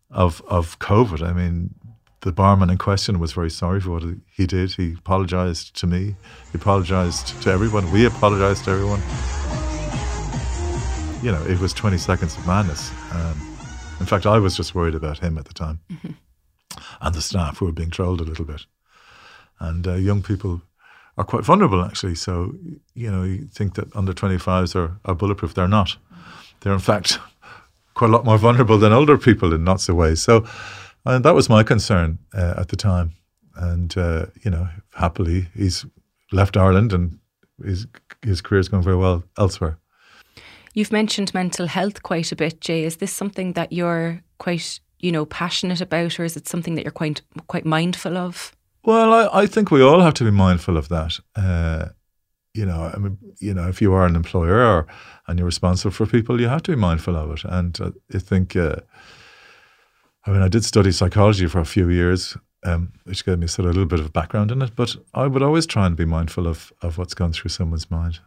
of 0.09 0.41
of 0.47 0.79
COVID. 0.79 1.21
I 1.21 1.33
mean, 1.33 1.75
the 2.21 2.31
barman 2.31 2.69
in 2.69 2.77
question 2.77 3.19
was 3.19 3.33
very 3.33 3.51
sorry 3.51 3.79
for 3.81 3.91
what 3.91 4.03
he 4.31 4.47
did. 4.47 4.71
He 4.73 4.93
apologized 4.93 5.75
to 5.79 5.87
me. 5.87 6.15
He 6.51 6.55
apologized 6.55 7.41
to 7.43 7.51
everyone. 7.51 7.91
We 7.91 8.05
apologized 8.05 8.65
to 8.65 8.71
everyone. 8.71 9.01
You 11.21 11.31
know, 11.31 11.43
it 11.45 11.59
was 11.59 11.73
20 11.73 11.97
seconds 11.97 12.37
of 12.37 12.45
madness. 12.45 12.91
Um, 13.11 13.55
in 13.99 14.05
fact, 14.05 14.25
I 14.25 14.37
was 14.39 14.55
just 14.55 14.75
worried 14.75 14.95
about 14.95 15.19
him 15.19 15.37
at 15.37 15.45
the 15.45 15.53
time 15.53 15.79
mm-hmm. 15.91 16.11
and 17.01 17.15
the 17.15 17.21
staff 17.21 17.57
who 17.57 17.65
were 17.65 17.71
being 17.71 17.89
trolled 17.89 18.21
a 18.21 18.25
little 18.25 18.45
bit. 18.45 18.65
And 19.59 19.87
uh, 19.87 19.93
young 19.93 20.21
people 20.21 20.61
are 21.17 21.23
quite 21.23 21.43
vulnerable, 21.43 21.83
actually. 21.83 22.15
So, 22.15 22.53
you 22.93 23.11
know, 23.11 23.23
you 23.23 23.47
think 23.51 23.75
that 23.75 23.95
under 23.95 24.13
25s 24.13 24.75
are, 24.75 24.97
are 25.05 25.15
bulletproof. 25.15 25.53
They're 25.53 25.67
not. 25.67 25.95
They're, 26.59 26.73
in 26.73 26.79
fact, 26.79 27.19
quite 27.93 28.09
a 28.09 28.13
lot 28.13 28.25
more 28.25 28.37
vulnerable 28.37 28.77
than 28.77 28.93
older 28.93 29.17
people 29.17 29.53
in 29.53 29.65
lots 29.65 29.87
of 29.89 29.95
ways. 29.95 30.21
So, 30.21 30.45
and 31.05 31.23
that 31.23 31.35
was 31.35 31.49
my 31.49 31.63
concern 31.63 32.19
uh, 32.33 32.55
at 32.57 32.69
the 32.69 32.75
time. 32.75 33.13
And 33.55 33.97
uh, 33.97 34.25
you 34.43 34.51
know, 34.51 34.67
happily, 34.95 35.47
he's 35.55 35.85
left 36.31 36.57
Ireland 36.57 36.91
and 36.91 37.19
his 37.63 37.87
his 38.21 38.41
career's 38.41 38.67
going 38.67 38.83
very 38.83 38.97
well 38.97 39.23
elsewhere. 39.37 39.77
You've 40.73 40.91
mentioned 40.91 41.33
mental 41.33 41.67
health 41.67 42.03
quite 42.03 42.31
a 42.31 42.35
bit, 42.35 42.59
Jay. 42.59 42.83
Is 42.83 42.97
this 42.97 43.13
something 43.13 43.53
that 43.53 43.71
you're 43.71 44.21
quite, 44.39 44.81
you 44.99 45.11
know, 45.11 45.25
passionate 45.25 45.79
about, 45.79 46.19
or 46.19 46.25
is 46.25 46.35
it 46.35 46.49
something 46.49 46.75
that 46.75 46.83
you're 46.83 46.91
quite 46.91 47.21
quite 47.47 47.65
mindful 47.65 48.17
of? 48.17 48.54
Well, 48.85 49.13
I, 49.13 49.41
I 49.41 49.47
think 49.47 49.71
we 49.71 49.81
all 49.81 50.01
have 50.01 50.13
to 50.15 50.23
be 50.23 50.31
mindful 50.31 50.77
of 50.77 50.89
that. 50.89 51.19
Uh, 51.35 51.87
you 52.53 52.65
know, 52.65 52.91
I 52.93 52.97
mean, 52.97 53.17
you 53.39 53.53
know, 53.53 53.67
if 53.67 53.81
you 53.81 53.91
are 53.93 54.05
an 54.05 54.15
employer 54.15 54.85
and 55.27 55.39
you're 55.39 55.45
responsible 55.45 55.91
for 55.91 56.05
people, 56.05 56.39
you 56.39 56.47
have 56.47 56.61
to 56.63 56.71
be 56.71 56.77
mindful 56.77 57.15
of 57.15 57.31
it. 57.31 57.43
And 57.45 57.95
I 58.13 58.19
think, 58.19 58.55
uh, 58.55 58.77
I 60.25 60.31
mean, 60.31 60.41
I 60.41 60.47
did 60.47 60.63
study 60.63 60.91
psychology 60.91 61.47
for 61.47 61.59
a 61.59 61.65
few 61.65 61.89
years, 61.89 62.37
um, 62.63 62.93
which 63.05 63.25
gave 63.25 63.39
me 63.39 63.47
sort 63.47 63.65
of 63.65 63.71
a 63.71 63.73
little 63.73 63.89
bit 63.89 63.99
of 63.99 64.05
a 64.05 64.11
background 64.11 64.51
in 64.51 64.61
it. 64.61 64.75
But 64.75 64.95
I 65.15 65.25
would 65.25 65.43
always 65.43 65.65
try 65.65 65.87
and 65.87 65.95
be 65.95 66.05
mindful 66.05 66.47
of 66.47 66.71
of 66.81 66.97
what's 66.97 67.15
gone 67.15 67.33
through 67.33 67.49
someone's 67.49 67.89
mind. 67.89 68.19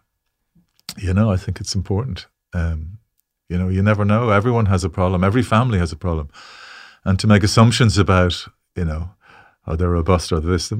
You 0.96 1.14
know, 1.14 1.30
I 1.30 1.36
think 1.36 1.60
it's 1.60 1.76
important. 1.76 2.26
Um, 2.52 2.98
you 3.48 3.56
know, 3.56 3.68
you 3.68 3.82
never 3.82 4.04
know. 4.04 4.30
Everyone 4.30 4.66
has 4.66 4.84
a 4.84 4.90
problem. 4.90 5.22
Every 5.22 5.42
family 5.42 5.78
has 5.78 5.92
a 5.92 5.96
problem, 5.96 6.28
and 7.04 7.18
to 7.20 7.26
make 7.26 7.44
assumptions 7.44 7.96
about, 7.96 8.46
you 8.76 8.84
know, 8.84 9.10
are 9.68 9.76
they 9.76 9.86
robust 9.86 10.32
or 10.32 10.40
this, 10.40 10.72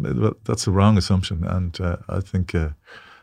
that's 0.45 0.67
a 0.67 0.71
wrong 0.71 0.99
assumption. 0.99 1.45
And 1.45 1.81
uh, 1.81 1.97
I 2.09 2.21
think. 2.21 2.55
Uh, 2.55 2.71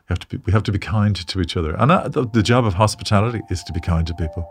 we 0.07 0.13
have 0.13 0.19
to 0.19 0.27
be, 0.27 0.37
we 0.45 0.53
have 0.53 0.63
to 0.63 0.71
be 0.71 0.77
kind 0.77 1.15
to 1.15 1.41
each 1.41 1.57
other. 1.57 1.75
And 1.75 1.91
uh, 1.91 2.07
the, 2.07 2.27
the 2.27 2.43
job 2.43 2.65
of 2.65 2.75
hospitality 2.75 3.41
is 3.49 3.63
to 3.63 3.73
be 3.73 3.79
kind 3.79 4.05
to 4.05 4.13
people. 4.13 4.47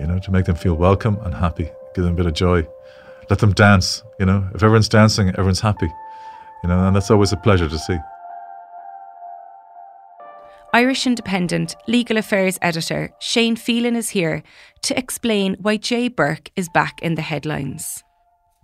You 0.00 0.06
know, 0.06 0.18
to 0.18 0.30
make 0.30 0.46
them 0.46 0.56
feel 0.56 0.74
welcome 0.74 1.18
and 1.22 1.34
happy, 1.34 1.70
give 1.94 2.04
them 2.04 2.14
a 2.14 2.16
bit 2.16 2.26
of 2.26 2.32
joy. 2.32 2.66
Let 3.28 3.40
them 3.40 3.52
dance. 3.52 4.02
You 4.18 4.26
know, 4.26 4.48
if 4.54 4.62
everyone's 4.62 4.88
dancing, 4.88 5.28
everyone's 5.30 5.60
happy. 5.60 5.92
You 6.62 6.68
know, 6.68 6.86
and 6.86 6.96
that's 6.96 7.10
always 7.10 7.32
a 7.32 7.36
pleasure 7.36 7.68
to 7.68 7.78
see. 7.78 7.98
Irish 10.72 11.06
Independent 11.06 11.76
legal 11.86 12.16
affairs 12.16 12.58
editor 12.60 13.10
Shane 13.18 13.56
Phelan 13.56 13.96
is 13.96 14.10
here 14.10 14.42
to 14.82 14.98
explain 14.98 15.56
why 15.60 15.76
Jay 15.76 16.08
Bourke 16.08 16.50
is 16.56 16.68
back 16.68 17.00
in 17.02 17.14
the 17.14 17.22
headlines. 17.22 18.04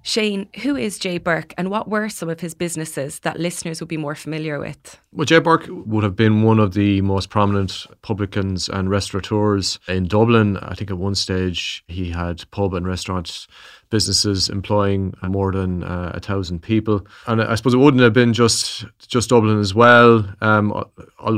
Shane, 0.03 0.49
who 0.63 0.77
is 0.77 0.99
Jay 0.99 1.19
Bourke 1.19 1.55
and 1.57 1.71
what 1.71 1.89
were 1.89 2.09
some 2.09 2.29
of 2.29 2.41
his 2.41 2.55
businesses 2.55 3.21
that 3.21 3.39
listeners 3.39 3.81
would 3.81 3.89
be 3.89 3.97
more 3.97 4.15
familiar 4.15 4.59
with? 4.59 5.01
Well, 5.13 5.25
Jay 5.25 5.39
Bourke 5.39 5.67
would 5.69 6.03
have 6.03 6.17
been 6.17 6.43
one 6.43 6.59
of 6.59 6.75
the 6.75 7.01
most 7.03 7.31
prominent 7.31 7.87
publicans 8.03 8.69
and 8.69 8.91
restaurateurs 8.91 9.79
in 9.87 10.09
Dublin. 10.09 10.57
I 10.57 10.75
think 10.75 10.91
at 10.91 10.99
one 10.99 11.15
stage 11.15 11.85
he 11.87 12.11
had 12.11 12.51
pub 12.51 12.75
and 12.75 12.87
restaurant 12.87 13.47
businesses 13.91 14.49
employing 14.49 15.15
more 15.23 15.53
than 15.53 15.85
uh, 15.85 16.13
a 16.15 16.21
thousand 16.21 16.63
people. 16.63 17.07
And 17.27 17.41
I 17.41 17.55
suppose 17.55 17.75
it 17.75 17.79
wouldn't 17.79 18.03
have 18.03 18.13
been 18.13 18.33
just 18.33 18.87
just 19.07 19.31
Dublin 19.31 19.61
as 19.61 19.75
well, 19.75 20.29
um, 20.41 20.85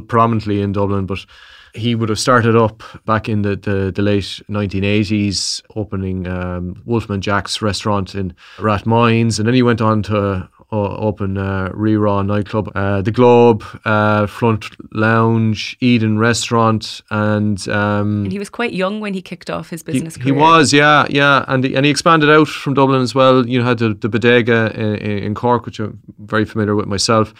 prominently 0.08 0.60
in 0.60 0.72
Dublin, 0.72 1.04
but 1.04 1.26
he 1.74 1.94
would 1.94 2.08
have 2.08 2.20
started 2.20 2.54
up 2.54 2.82
back 3.04 3.28
in 3.28 3.42
the, 3.42 3.56
the, 3.56 3.92
the 3.94 4.02
late 4.02 4.40
1980s, 4.48 5.60
opening 5.74 6.26
um, 6.28 6.80
Wolfman 6.84 7.20
Jack's 7.20 7.60
restaurant 7.60 8.14
in 8.14 8.34
Rathmines, 8.58 9.38
and 9.38 9.48
then 9.48 9.54
he 9.54 9.62
went 9.62 9.80
on 9.80 10.02
to 10.04 10.48
uh, 10.70 10.96
open 10.96 11.36
uh, 11.36 11.70
Raw 11.72 12.22
nightclub, 12.22 12.70
uh, 12.76 13.02
the 13.02 13.10
Globe, 13.10 13.64
uh, 13.84 14.26
Front 14.26 14.66
Lounge, 14.92 15.76
Eden 15.80 16.18
Restaurant, 16.18 17.02
and, 17.10 17.68
um, 17.68 18.24
and 18.24 18.32
he 18.32 18.38
was 18.38 18.50
quite 18.50 18.72
young 18.72 19.00
when 19.00 19.12
he 19.12 19.20
kicked 19.20 19.50
off 19.50 19.70
his 19.70 19.82
business. 19.82 20.14
He, 20.14 20.22
career. 20.22 20.34
he 20.34 20.40
was, 20.40 20.72
yeah, 20.72 21.06
yeah, 21.10 21.44
and 21.48 21.64
and 21.64 21.84
he 21.84 21.90
expanded 21.90 22.30
out 22.30 22.48
from 22.48 22.74
Dublin 22.74 23.02
as 23.02 23.14
well. 23.14 23.46
You 23.48 23.58
know, 23.58 23.64
had 23.64 23.78
the, 23.78 23.94
the 23.94 24.08
Bodega 24.08 24.72
in, 24.74 25.24
in 25.24 25.34
Cork, 25.34 25.66
which 25.66 25.80
I'm 25.80 25.98
very 26.18 26.44
familiar 26.44 26.76
with 26.76 26.86
myself 26.86 27.34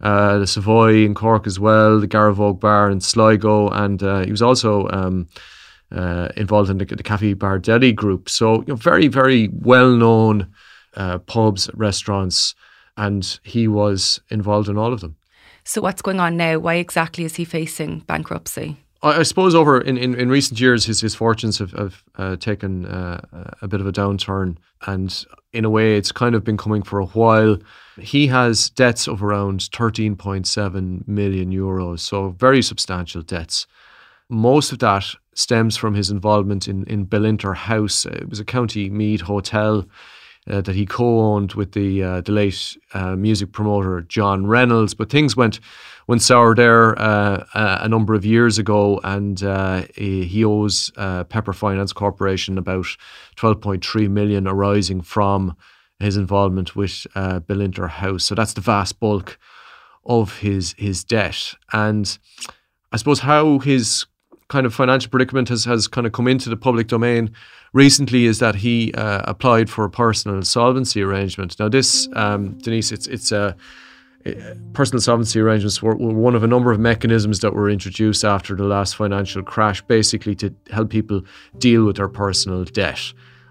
uh, 0.00 0.38
the 0.38 0.46
Savoy 0.46 1.04
in 1.04 1.14
Cork 1.14 1.46
as 1.46 1.60
well, 1.60 2.00
the 2.00 2.08
Garavogue 2.08 2.60
Bar 2.60 2.90
in 2.90 3.00
Sligo, 3.00 3.68
and 3.68 4.02
uh, 4.02 4.24
he 4.24 4.30
was 4.30 4.42
also 4.42 4.88
um, 4.88 5.28
uh, 5.92 6.28
involved 6.36 6.70
in 6.70 6.78
the, 6.78 6.84
the 6.84 7.02
Cafe 7.02 7.34
Bar 7.34 7.58
Deli 7.58 7.92
group. 7.92 8.28
So, 8.28 8.60
you 8.60 8.68
know, 8.68 8.76
very, 8.76 9.08
very 9.08 9.48
well 9.52 9.92
known 9.92 10.48
uh, 10.96 11.18
pubs, 11.18 11.70
restaurants, 11.74 12.54
and 12.96 13.38
he 13.42 13.68
was 13.68 14.20
involved 14.30 14.68
in 14.68 14.78
all 14.78 14.92
of 14.92 15.00
them. 15.00 15.16
So, 15.64 15.80
what's 15.80 16.02
going 16.02 16.20
on 16.20 16.36
now? 16.36 16.58
Why 16.58 16.76
exactly 16.76 17.24
is 17.24 17.36
he 17.36 17.44
facing 17.44 18.00
bankruptcy? 18.00 18.76
I, 19.02 19.22
suppose 19.22 19.54
over 19.54 19.80
in, 19.80 19.96
in, 19.96 20.14
in, 20.14 20.28
recent 20.28 20.60
years, 20.60 20.84
his, 20.84 21.00
his 21.00 21.14
fortunes 21.14 21.58
have, 21.58 21.72
have 21.72 22.04
uh, 22.16 22.36
taken 22.36 22.84
uh, 22.84 23.20
a 23.62 23.68
bit 23.68 23.80
of 23.80 23.86
a 23.86 23.92
downturn, 23.92 24.58
and 24.86 25.24
in 25.52 25.64
a 25.64 25.70
way, 25.70 25.96
it's 25.96 26.12
kind 26.12 26.34
of 26.34 26.44
been 26.44 26.58
coming 26.58 26.82
for 26.82 26.98
a 26.98 27.06
while. 27.06 27.56
He 27.98 28.26
has 28.26 28.68
debts 28.70 29.08
of 29.08 29.22
around 29.22 29.60
13.7 29.60 31.08
million 31.08 31.50
euros, 31.50 32.00
so 32.00 32.30
very 32.30 32.60
substantial 32.60 33.22
debts. 33.22 33.66
Most 34.28 34.70
of 34.70 34.80
that 34.80 35.06
stems 35.34 35.76
from 35.76 35.94
his 35.94 36.10
involvement 36.10 36.68
in, 36.68 36.84
in 36.84 37.06
Bellinter 37.06 37.56
House. 37.56 38.04
It 38.04 38.28
was 38.28 38.38
a 38.38 38.44
County 38.44 38.90
Meath 38.90 39.22
hotel 39.22 39.86
uh, 40.50 40.60
that 40.60 40.74
he 40.74 40.84
co-owned 40.84 41.52
with 41.54 41.72
the 41.72 42.02
uh, 42.02 42.20
the 42.20 42.32
late 42.32 42.76
uh, 42.94 43.16
music 43.16 43.52
promoter 43.52 44.02
John 44.02 44.46
Reynolds. 44.46 44.94
But 44.94 45.10
things 45.10 45.36
went 45.36 45.60
went 46.06 46.22
sour 46.22 46.54
there 46.54 46.98
uh, 47.00 47.44
a 47.54 47.88
number 47.88 48.14
of 48.14 48.24
years 48.24 48.58
ago, 48.58 49.00
and 49.04 49.42
uh, 49.42 49.84
he 49.94 50.44
owes 50.44 50.90
uh, 50.96 51.24
Pepper 51.24 51.52
Finance 51.52 51.92
Corporation 51.92 52.58
about 52.58 52.86
12.3 53.36 54.10
million 54.10 54.48
arising 54.48 55.02
from 55.02 55.56
his 56.00 56.16
involvement 56.16 56.74
with 56.74 57.06
uh, 57.14 57.40
Bellinter 57.40 57.88
House. 57.88 58.24
So 58.24 58.34
that's 58.34 58.54
the 58.54 58.60
vast 58.60 58.98
bulk 58.98 59.38
of 60.04 60.38
his 60.38 60.74
his 60.78 61.04
debt. 61.04 61.54
And 61.72 62.18
I 62.90 62.96
suppose 62.96 63.20
how 63.20 63.60
his 63.60 64.06
kind 64.48 64.66
of 64.66 64.74
financial 64.74 65.10
predicament 65.10 65.48
has, 65.48 65.64
has 65.64 65.86
kind 65.86 66.06
of 66.06 66.12
come 66.12 66.26
into 66.26 66.50
the 66.50 66.56
public 66.56 66.88
domain 66.88 67.30
recently 67.72 68.26
is 68.26 68.38
that 68.38 68.56
he 68.56 68.92
uh, 68.94 69.22
applied 69.24 69.70
for 69.70 69.84
a 69.84 69.90
personal 69.90 70.36
insolvency 70.36 71.02
arrangement. 71.02 71.58
Now, 71.58 71.68
this, 71.68 72.08
um, 72.14 72.58
Denise, 72.58 72.92
it's 72.92 73.06
it's 73.06 73.32
a 73.32 73.56
personal 74.74 74.98
insolvency 74.98 75.40
arrangements 75.40 75.82
were, 75.82 75.96
were, 75.96 76.12
one 76.12 76.34
of 76.34 76.42
a 76.42 76.46
number 76.46 76.70
of 76.70 76.78
mechanisms 76.78 77.40
that 77.40 77.54
were 77.54 77.70
introduced 77.70 78.24
after 78.24 78.54
the 78.54 78.64
last 78.64 78.96
financial 78.96 79.42
crash, 79.42 79.80
basically 79.82 80.34
to 80.34 80.54
help 80.70 80.90
people 80.90 81.22
deal 81.58 81.84
with 81.84 81.96
their 81.96 82.08
personal 82.08 82.64
debt. 82.64 83.00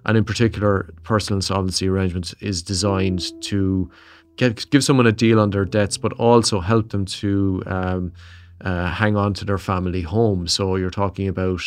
And 0.06 0.18
in 0.18 0.24
particular, 0.24 0.94
personal 1.04 1.38
insolvency 1.38 1.88
arrangements 1.88 2.34
is 2.40 2.62
designed 2.62 3.42
to 3.44 3.90
get, 4.38 4.70
give 4.70 4.84
someone 4.84 5.08
a 5.08 5.12
deal 5.12 5.40
on 5.40 5.50
their 5.50 5.66
debts, 5.66 5.98
but 5.98 6.14
also 6.14 6.60
help 6.60 6.90
them 6.90 7.06
to 7.06 7.64
um, 7.66 8.14
uh, 8.62 8.88
hang 8.90 9.18
on 9.18 9.34
to 9.36 9.46
their 9.46 9.58
family 9.58 10.02
home. 10.02 10.48
So 10.48 10.76
you're 10.76 10.90
talking 10.90 11.28
about 11.28 11.62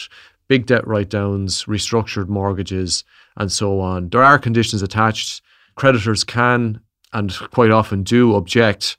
big 0.53 0.67
debt 0.67 0.87
write 0.87 1.09
downs, 1.09 1.65
restructured 1.65 2.29
mortgages, 2.29 3.05
and 3.38 3.51
so 3.51 3.81
on. 3.81 4.11
There 4.11 4.23
are 4.23 4.38
conditions 4.38 4.83
attached. 4.83 5.41
Creditors 5.77 6.25
can 6.25 6.79
and 7.15 7.35
quite 7.53 7.71
often 7.71 8.03
do 8.03 8.35
object, 8.35 8.99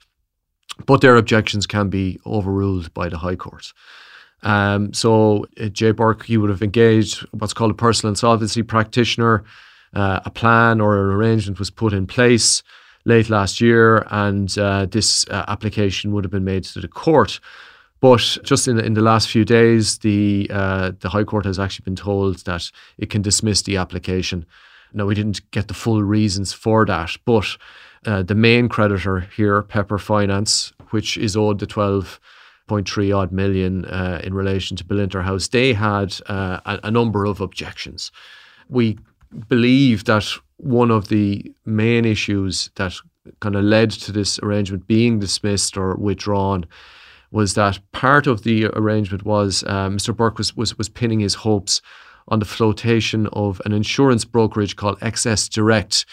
but 0.84 1.00
their 1.00 1.14
objections 1.14 1.64
can 1.64 1.90
be 1.90 2.18
overruled 2.26 2.92
by 2.92 3.08
the 3.08 3.18
High 3.18 3.36
Court. 3.36 3.72
Um, 4.42 4.92
so 4.92 5.46
uh, 5.60 5.68
Jay 5.68 5.92
Bourke, 5.92 6.28
you 6.28 6.40
would 6.40 6.50
have 6.50 6.60
engaged 6.60 7.24
what's 7.30 7.54
called 7.54 7.70
a 7.70 7.74
personal 7.74 8.10
insolvency 8.10 8.64
practitioner. 8.64 9.44
Uh, 9.94 10.18
a 10.24 10.30
plan 10.30 10.80
or 10.80 10.98
an 10.98 11.14
arrangement 11.14 11.60
was 11.60 11.70
put 11.70 11.92
in 11.92 12.04
place 12.08 12.64
late 13.04 13.30
last 13.30 13.60
year, 13.60 14.04
and 14.10 14.58
uh, 14.58 14.86
this 14.86 15.24
uh, 15.28 15.44
application 15.46 16.10
would 16.10 16.24
have 16.24 16.32
been 16.32 16.50
made 16.52 16.64
to 16.64 16.80
the 16.80 16.88
court. 16.88 17.38
But 18.04 18.36
just 18.42 18.68
in, 18.68 18.78
in 18.78 18.92
the 18.92 19.00
last 19.00 19.30
few 19.30 19.46
days, 19.46 19.96
the 20.00 20.46
uh, 20.52 20.92
the 21.00 21.08
High 21.08 21.24
Court 21.24 21.46
has 21.46 21.58
actually 21.58 21.84
been 21.84 21.96
told 21.96 22.44
that 22.44 22.70
it 22.98 23.08
can 23.08 23.22
dismiss 23.22 23.62
the 23.62 23.78
application. 23.78 24.44
Now, 24.92 25.06
we 25.06 25.14
didn't 25.14 25.50
get 25.52 25.68
the 25.68 25.74
full 25.74 26.02
reasons 26.02 26.52
for 26.52 26.84
that, 26.84 27.16
but 27.24 27.56
uh, 28.04 28.22
the 28.22 28.34
main 28.34 28.68
creditor 28.68 29.20
here, 29.20 29.62
Pepper 29.62 29.96
Finance, 29.96 30.74
which 30.90 31.16
is 31.16 31.34
owed 31.34 31.60
the 31.60 31.66
12.3 31.66 33.16
odd 33.16 33.32
million 33.32 33.86
uh, 33.86 34.20
in 34.22 34.34
relation 34.34 34.76
to 34.76 34.84
Bellinter 34.84 35.24
House, 35.24 35.48
they 35.48 35.72
had 35.72 36.14
uh, 36.26 36.60
a, 36.66 36.80
a 36.82 36.90
number 36.90 37.24
of 37.24 37.40
objections. 37.40 38.12
We 38.68 38.98
believe 39.48 40.04
that 40.04 40.26
one 40.58 40.90
of 40.90 41.08
the 41.08 41.50
main 41.64 42.04
issues 42.04 42.68
that 42.74 42.96
kind 43.40 43.56
of 43.56 43.64
led 43.64 43.92
to 43.92 44.12
this 44.12 44.38
arrangement 44.40 44.86
being 44.86 45.20
dismissed 45.20 45.78
or 45.78 45.94
withdrawn 45.96 46.66
was 47.34 47.54
that 47.54 47.80
part 47.90 48.28
of 48.28 48.44
the 48.44 48.66
arrangement 48.66 49.24
was 49.24 49.64
uh, 49.64 49.88
Mr. 49.88 50.16
Bourke 50.16 50.38
was, 50.38 50.56
was 50.56 50.78
was 50.78 50.88
pinning 50.88 51.18
his 51.18 51.34
hopes 51.34 51.82
on 52.28 52.38
the 52.38 52.44
flotation 52.44 53.26
of 53.32 53.60
an 53.64 53.72
insurance 53.72 54.24
brokerage 54.24 54.76
called 54.76 54.98
XS 55.00 55.50
Direct. 55.50 56.06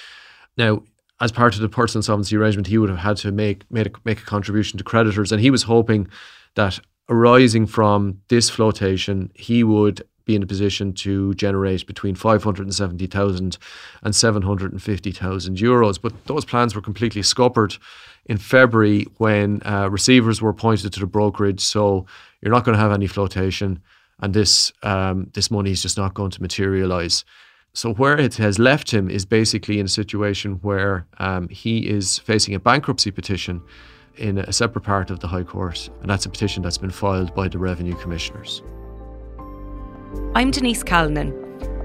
Now, 0.58 0.82
as 1.22 1.32
part 1.32 1.54
of 1.54 1.62
the 1.62 1.70
personal 1.70 2.00
insolvency 2.00 2.36
arrangement, 2.36 2.68
he 2.68 2.80
would 2.80 2.90
have 2.90 2.98
had 2.98 3.18
to 3.18 3.32
make 3.32 3.72
make 3.72 3.88
a, 3.88 3.92
make 4.04 4.20
a 4.20 4.26
contribution 4.26 4.80
to 4.80 4.84
creditors, 4.84 5.32
and 5.32 5.40
he 5.40 5.52
was 5.52 5.64
hoping 5.64 6.08
that 6.56 6.80
arising 7.08 7.68
from 7.68 8.20
this 8.30 8.50
flotation, 8.50 9.32
he 9.36 9.64
would 9.64 10.02
be 10.26 10.36
in 10.36 10.42
a 10.42 10.48
position 10.48 10.94
to 10.94 11.34
generate 11.36 11.86
between 11.86 12.16
570,000 12.16 13.58
and 14.04 14.16
750,000 14.16 15.58
euros. 15.58 16.02
But 16.02 16.26
those 16.26 16.46
plans 16.46 16.74
were 16.74 16.82
completely 16.82 17.22
scuppered 17.22 17.78
in 18.26 18.38
February 18.38 19.06
when 19.18 19.62
uh, 19.66 19.90
receivers 19.90 20.42
were 20.42 20.50
appointed 20.50 20.94
to 20.94 21.00
the 21.00 21.06
brokerage. 21.06 21.62
So 21.62 22.06
you're 22.42 22.54
not 22.54 22.64
going 22.64 22.76
to 22.76 22.82
have 22.82 22.92
any 22.92 23.08
flotation, 23.08 23.82
and 24.20 24.34
this 24.34 24.72
um, 24.84 25.30
this 25.34 25.50
money 25.52 25.72
is 25.72 25.82
just 25.82 25.98
not 25.98 26.14
going 26.14 26.32
to 26.32 26.42
materialize. 26.42 27.26
So 27.74 27.94
where 27.94 28.20
it 28.20 28.36
has 28.36 28.60
left 28.60 28.92
him 28.92 29.10
is 29.10 29.26
basically 29.26 29.80
in 29.80 29.86
a 29.86 29.90
situation 29.90 30.60
where 30.62 31.08
um, 31.20 31.48
he 31.48 31.88
is 31.90 32.20
facing 32.20 32.54
a 32.54 32.60
bankruptcy 32.60 33.12
petition 33.12 33.62
in 34.18 34.40
a 34.40 34.52
separate 34.52 34.82
part 34.82 35.10
of 35.10 35.22
the 35.22 35.28
High 35.28 35.44
Court, 35.44 35.90
and 36.02 36.10
that's 36.10 36.26
a 36.26 36.30
petition 36.30 36.64
that's 36.64 36.78
been 36.78 36.92
filed 36.92 37.34
by 37.34 37.48
the 37.48 37.58
Revenue 37.58 37.96
Commissioners. 37.96 38.62
I'm 40.36 40.52
Denise 40.52 40.84
Calnan, 40.84 41.32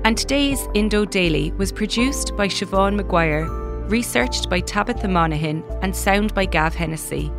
and 0.04 0.18
today's 0.18 0.66
Indo 0.74 1.04
Daily 1.04 1.52
was 1.52 1.70
produced 1.70 2.36
by 2.36 2.48
Siobhan 2.48 2.96
Maguire, 2.96 3.46
researched 3.88 4.48
by 4.50 4.60
Tabitha 4.60 5.08
Monaghan, 5.08 5.64
and 5.82 5.94
sound 5.94 6.34
by 6.34 6.44
Gav 6.46 6.74
Hennessy. 6.74 7.30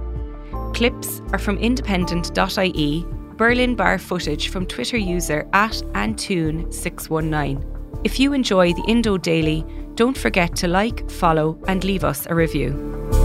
Clips 0.73 1.21
are 1.31 1.39
from 1.39 1.57
independent.ie, 1.57 3.05
Berlin 3.35 3.75
bar 3.75 3.97
footage 3.97 4.49
from 4.49 4.65
Twitter 4.65 4.97
user 4.97 5.47
at 5.53 5.73
Antune619. 5.93 7.63
If 8.03 8.19
you 8.19 8.33
enjoy 8.33 8.73
the 8.73 8.83
Indo 8.87 9.17
Daily, 9.17 9.65
don't 9.95 10.17
forget 10.17 10.55
to 10.57 10.67
like, 10.67 11.09
follow, 11.09 11.59
and 11.67 11.83
leave 11.83 12.03
us 12.03 12.27
a 12.27 12.35
review. 12.35 13.16